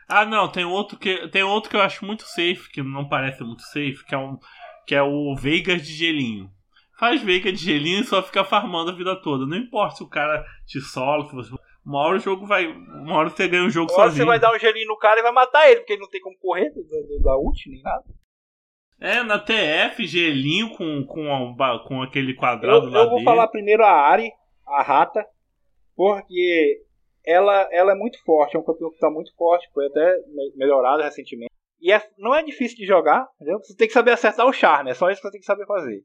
[0.08, 3.42] Ah, não, tem outro que tem outro que eu acho muito safe, que não parece
[3.42, 4.38] muito safe, que é um
[4.86, 6.50] que é o Veigar de gelinho.
[6.98, 9.46] Faz Veigar de gelinho e só fica farmando a vida toda.
[9.46, 11.54] Não importa se o cara te sola, se você...
[11.84, 14.24] uma hora o jogo vai, uma hora você ganha o jogo Agora sozinho.
[14.24, 16.20] você vai dar um gelinho no cara e vai matar ele, porque ele não tem
[16.20, 18.04] como correr do- da ult nem nada.
[19.00, 23.24] É, na TF, gelinho com, com, a- com aquele quadrado Eu, lá eu vou dele.
[23.24, 24.30] falar primeiro a Ari,
[24.66, 25.26] a rata,
[25.96, 26.82] porque
[27.26, 30.52] ela, ela é muito forte, é um campeão que está muito forte, foi até me-
[30.56, 31.52] melhorado recentemente.
[31.80, 33.58] E é- não é difícil de jogar, entendeu?
[33.58, 35.66] Você tem que saber acertar o charme, é só isso que você tem que saber
[35.66, 36.02] fazer.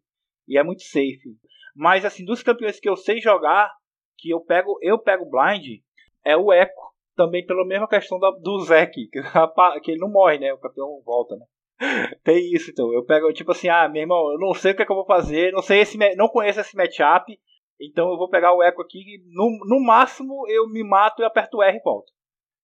[0.48, 1.36] E é muito safe.
[1.76, 3.72] Mas assim, dos campeões que eu sei jogar,
[4.18, 5.80] que eu pego, eu pego blind,
[6.26, 6.74] é o Echo.
[7.16, 9.22] Também pela mesma questão da- do Zek, que,
[9.84, 10.54] que ele não morre, né?
[10.54, 11.46] O campeão volta, né?
[12.24, 12.94] Tem isso, então.
[12.94, 14.96] Eu pego, tipo assim, ah, meu irmão, eu não sei o que, é que eu
[14.96, 17.38] vou fazer, não sei esse, não conheço esse matchup,
[17.80, 21.58] então eu vou pegar o Echo aqui, no, no máximo eu me mato e aperto
[21.58, 22.12] o R e volto.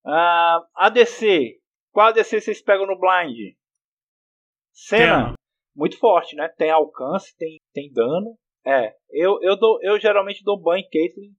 [0.06, 1.60] Ah, ADC.
[1.92, 3.56] Qual ADC vocês pegam no blind?
[4.72, 5.34] Senna.
[5.76, 6.48] Muito forte, né?
[6.50, 8.38] Tem alcance, tem, tem dano.
[8.66, 11.32] É, eu, eu, dou, eu geralmente dou ban em Caitlyn.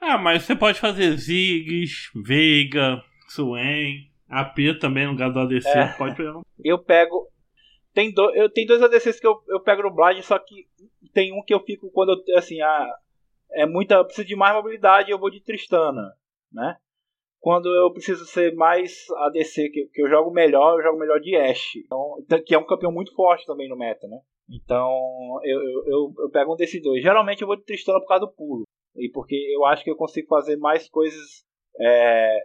[0.00, 5.68] Ah, mas você pode fazer Ziggs, Veiga, Swain, AP também no lugar do ADC.
[5.68, 5.92] É.
[5.96, 6.40] Pode pegar.
[6.64, 7.28] Eu pego.
[7.92, 10.68] Tem, do, eu, tem dois ADCs que eu, eu pego no blind, só que
[11.12, 12.38] tem um que eu fico quando eu.
[12.38, 12.94] Assim, ah,
[13.52, 13.94] é muita.
[13.94, 16.14] eu Preciso de mais mobilidade eu vou de Tristana,
[16.52, 16.76] né?
[17.40, 21.34] Quando eu preciso ser mais ADC, que, que eu jogo melhor, eu jogo melhor de
[21.34, 21.80] Ashe.
[21.80, 24.18] Então, que é um campeão muito forte também no meta, né?
[24.50, 27.02] Então eu, eu, eu, pego um desses dois.
[27.02, 28.64] Geralmente eu vou de Tristana por causa do pulo.
[28.96, 31.44] E porque eu acho que eu consigo fazer mais coisas.
[31.80, 32.42] É,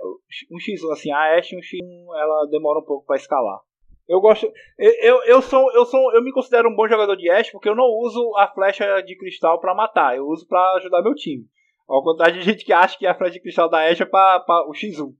[0.51, 3.59] um X1 assim, a Ashe um X1 ela demora um pouco pra escalar.
[4.07, 4.51] Eu gosto.
[4.77, 6.13] Eu, eu, eu sou, eu sou.
[6.13, 9.17] Eu me considero um bom jogador de Ashe porque eu não uso a flecha de
[9.17, 10.15] cristal pra matar.
[10.15, 11.45] Eu uso pra ajudar meu time.
[11.87, 14.39] Ao contrário de gente que acha que a flecha de cristal da Ashe é pra,
[14.41, 15.11] pra o X1.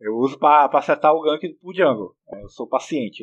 [0.00, 2.14] Eu uso pra, pra acertar o gank pro jungle.
[2.40, 3.22] Eu sou paciente.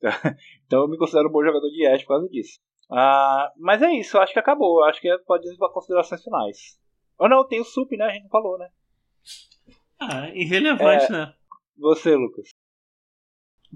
[0.66, 2.60] então eu me considero um bom jogador de Ashe por causa disso.
[2.90, 4.80] Ah, mas é isso, eu acho que acabou.
[4.80, 6.78] Eu acho que pode ir para considerações finais.
[7.18, 8.04] Ou não, tem o Sup, né?
[8.04, 8.68] A gente não falou, né?
[10.00, 11.32] Ah, irrelevante, né?
[11.78, 12.48] Você, Lucas.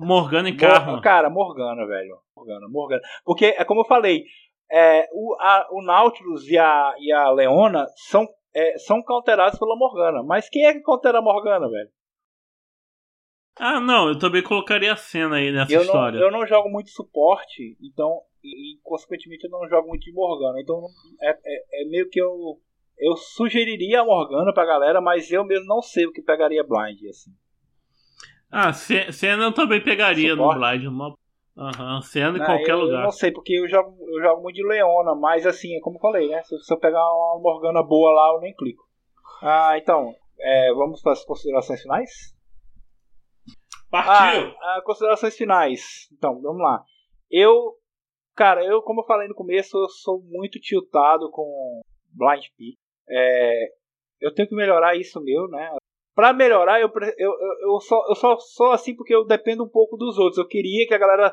[0.06, 1.00] Morgana e Mor- Karma.
[1.00, 2.18] Cara, Morgana, velho.
[2.36, 3.02] Morgana, Morgana.
[3.24, 4.24] Porque, é como eu falei,
[4.70, 9.76] é, o, a- o Nautilus e a, e a Leona são, é, são counterados pela
[9.76, 10.22] Morgana.
[10.22, 11.88] Mas quem é que countera a Morgana, velho?
[13.60, 16.18] Ah, não, eu também colocaria a cena aí nessa Eu não, história.
[16.18, 20.60] eu não jogo muito suporte, então, e, e, consequentemente eu não jogo muito de Morgana.
[20.60, 20.80] Então
[21.20, 22.60] é, é, é meio que eu.
[23.00, 26.98] Eu sugeriria a Morgana pra galera, mas eu mesmo não sei o que pegaria blind,
[27.08, 27.30] assim.
[28.50, 30.78] Ah, cena eu também pegaria no Suporte?
[30.78, 30.92] Blind.
[30.92, 31.14] Uma...
[31.56, 33.00] Aham, cena em qualquer eu, lugar.
[33.00, 35.96] Eu não sei, porque eu jogo, eu jogo muito de Leona, mas assim, é como
[35.96, 36.42] eu falei, né?
[36.44, 38.84] Se, se eu pegar uma Morgana boa lá, eu nem clico.
[39.42, 42.10] Ah, então, é, vamos para as considerações finais?
[43.90, 44.54] Partiu!
[44.60, 46.08] Ah, ah, considerações finais.
[46.12, 46.82] Então, vamos lá.
[47.30, 47.74] Eu,
[48.36, 51.80] cara, eu, como eu falei no começo, eu sou muito tiltado com
[52.12, 52.76] Blind Peak.
[53.10, 53.68] É,
[54.20, 55.70] eu tenho que melhorar isso meu, né?
[56.18, 59.96] Pra melhorar, eu, eu, eu, só, eu só sou assim porque eu dependo um pouco
[59.96, 60.36] dos outros.
[60.36, 61.32] Eu queria que a galera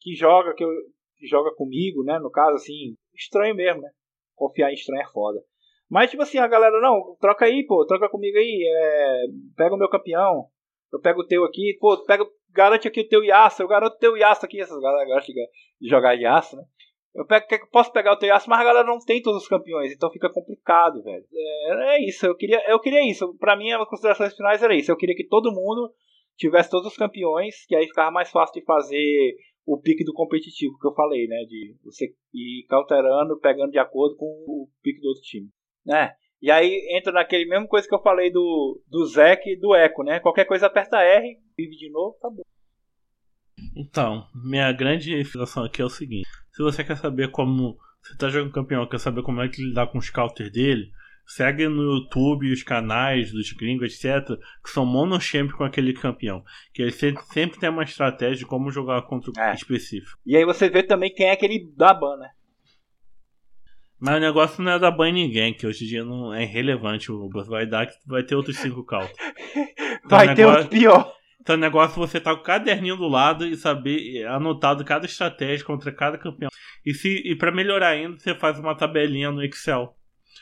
[0.00, 0.70] que joga, que, eu,
[1.18, 2.18] que joga comigo, né?
[2.18, 3.90] No caso, assim, estranho mesmo, né?
[4.34, 5.38] Confiar em estranho é foda.
[5.86, 9.24] Mas, tipo assim, a galera, não, troca aí, pô, troca comigo aí, é,
[9.54, 10.46] pega o meu campeão,
[10.90, 12.24] eu pego o teu aqui, pô, pega,
[12.54, 15.34] garante aqui o teu Yasuo, eu garanto o teu Yasuo aqui, essas galera gostam
[15.78, 16.64] de jogar Yasuo, né?
[17.14, 19.92] Eu pego, posso pegar o teu Yasuo, mas a galera não tem todos os campeões,
[19.92, 21.24] então fica complicado, velho.
[21.32, 23.36] É, é isso, eu queria, eu queria isso.
[23.38, 24.90] Pra mim, as considerações finais era isso.
[24.90, 25.92] Eu queria que todo mundo
[26.36, 29.36] tivesse todos os campeões, que aí ficava mais fácil de fazer
[29.66, 31.44] o pique do competitivo que eu falei, né?
[31.46, 35.48] De você ir cauterando, pegando de acordo com o pique do outro time.
[35.84, 36.12] Né?
[36.40, 40.02] E aí entra naquele mesmo coisa que eu falei do, do Zek e do Echo,
[40.02, 40.18] né?
[40.18, 42.42] Qualquer coisa aperta R, vive de novo, tá bom.
[43.74, 48.28] Então, minha grande situação aqui é o seguinte: se você quer saber como você tá
[48.28, 50.90] jogando campeão, quer saber como é que lidar com os counters dele,
[51.26, 56.42] segue no YouTube os canais dos gringos, etc., que são monochamp com aquele campeão.
[56.74, 59.54] Que eles sempre, sempre tem uma estratégia de como jogar contra o É.
[59.54, 60.18] específico.
[60.26, 62.28] E aí você vê também quem é aquele da ban, né?
[63.98, 66.42] Mas o negócio não é dar banho em ninguém, que hoje em dia não é
[66.42, 67.12] irrelevante.
[67.12, 69.16] O vai dar que vai ter outros 5 counters.
[70.10, 71.12] Vai ter negócio- o pior.
[71.42, 75.06] Então o negócio é você tá com o caderninho do lado e saber anotado cada
[75.06, 76.48] estratégia contra cada campeão.
[76.86, 79.96] E se e para melhorar ainda, você faz uma tabelinha no Excel.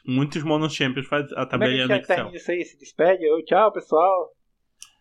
[0.06, 2.30] Muitos monochampions fazem a Como é que tabelinha no Excel.
[2.34, 2.64] isso aí?
[2.64, 3.26] Se despede?
[3.30, 4.30] Oi, tchau, pessoal.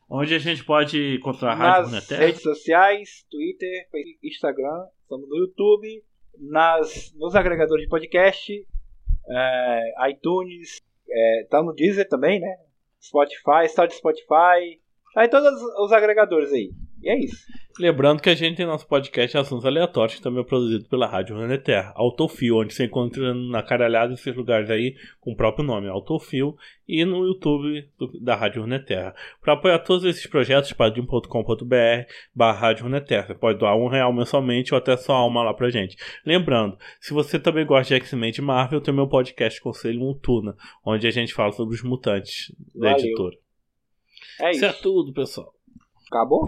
[0.09, 2.25] Onde a gente pode encontrar a Rádio nas Runeterra?
[2.25, 3.87] redes sociais, Twitter,
[4.23, 6.03] Instagram, estamos no YouTube,
[6.39, 8.65] nas, nos agregadores de podcast,
[9.29, 12.55] é, iTunes, é, tá no Deezer também, né?
[13.01, 14.79] Spotify, de Spotify,
[15.13, 16.71] tá em todos os agregadores aí.
[17.01, 17.45] E é isso.
[17.79, 21.37] Lembrando que a gente tem nosso podcast Assuntos Aleatórios, que também é produzido pela Rádio
[21.37, 21.93] Runeterra.
[21.95, 27.05] Autofil, onde você encontra na caralhada desses lugares aí com o próprio nome, Autofil, e
[27.05, 29.15] no YouTube do- da Rádio Runeterra.
[29.41, 32.05] Para apoiar todos esses projetos, padrim.com.br
[32.35, 33.27] barra Rádio Runeterra.
[33.27, 35.95] Você pode doar um real mensalmente ou até só alma lá pra gente.
[36.25, 40.53] Lembrando, se você também gosta de X-Men de Marvel, tem o meu podcast Conselho Mutuna,
[40.85, 43.05] onde a gente fala sobre os mutantes da Valeu.
[43.05, 43.37] editora.
[44.41, 44.81] É Isso é isso.
[44.81, 45.53] tudo, pessoal.
[46.11, 46.47] Acabou?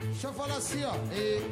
[0.00, 0.94] Deixa eu falar assim, ó.
[1.12, 1.42] E...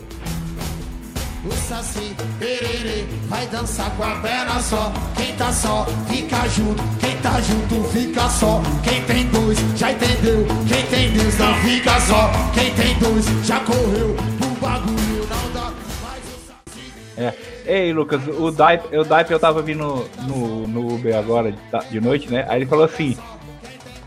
[1.44, 4.92] O Saci, pererê, vai dançar com a perna só.
[5.16, 6.80] Quem tá só, fica junto.
[7.00, 8.62] Quem tá junto, fica só.
[8.84, 10.46] Quem tem dois, já entendeu.
[10.68, 12.30] Quem tem Deus, não fica só.
[12.54, 14.14] Quem tem dois, já correu.
[14.14, 15.72] O bagulho não dá.
[16.02, 16.92] Mas o Saci.
[17.16, 17.51] É.
[17.64, 21.54] Ei, Lucas, o Daipe, o Daipe eu tava vindo no, no Uber agora
[21.90, 22.44] de, noite, né?
[22.48, 23.16] Aí ele falou assim: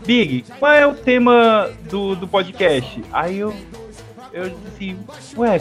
[0.04, 3.02] Big, qual é o tema do, do podcast?
[3.12, 3.54] Aí eu,
[4.32, 4.96] eu disse:
[5.36, 5.60] Ué,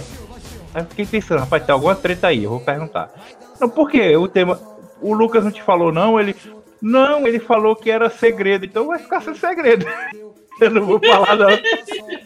[0.74, 3.12] aí eu fiquei pensando, rapaz, tem alguma treta aí, eu vou perguntar.
[3.60, 4.16] Não, por quê?
[4.18, 4.60] O tema.
[5.02, 6.20] O Lucas não te falou, não?
[6.20, 6.36] Ele.
[6.82, 9.86] Não, ele falou que era segredo, então vai ficar sem segredo.
[10.62, 11.50] Eu não vou falar, não.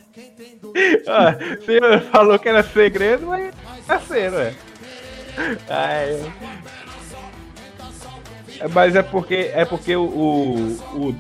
[1.08, 1.36] Ah,
[1.68, 3.52] ele falou que era segredo, vai
[3.82, 4.54] ficar sendo, é.
[5.70, 6.34] Ai.
[8.60, 11.14] É, Mas é porque é porque o, o, o,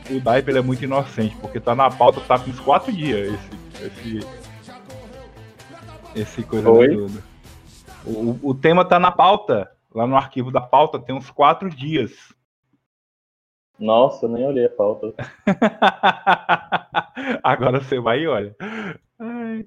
[0.48, 3.60] ele é muito inocente, porque tá na pauta, tá com uns quatro dias esse.
[3.86, 4.20] Esse,
[6.16, 6.96] esse coisa Oi?
[6.96, 7.24] tudo.
[8.06, 12.12] O, o tema tá na pauta, lá no arquivo da pauta, tem uns quatro dias.
[13.80, 15.14] Nossa, nem olhei a pauta.
[17.42, 18.56] Agora você vai e olha.
[19.18, 19.66] Ai.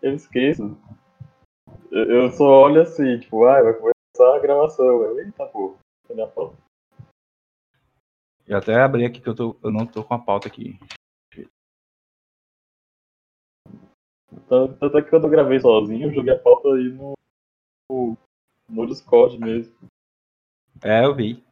[0.00, 0.78] Eu esqueço.
[1.94, 4.84] Eu, só olho assim, tipo, ah, vai começar a gravação.
[4.84, 5.76] Eu, Eita, pô,
[6.08, 6.56] cadê a pauta?
[8.48, 10.76] Eu até abri aqui que eu, tô, eu não tô com a pauta aqui.
[14.48, 17.14] Tanto, tanto é que quando eu gravei sozinho, eu joguei a pauta aí no,
[17.88, 18.16] no,
[18.68, 19.72] no Discord mesmo.
[20.82, 21.44] É, eu vi.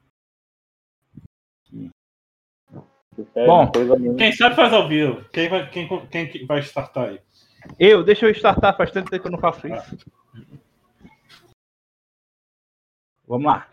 [3.36, 3.70] é Bom.
[4.18, 5.24] Quem sabe faz ao vivo.
[5.30, 7.20] Quem vai, quem, quem que vai startar aí?
[7.78, 9.96] Eu, deixa eu startar, faz tanto tempo que eu não faço isso.
[13.26, 13.71] Vamos lá.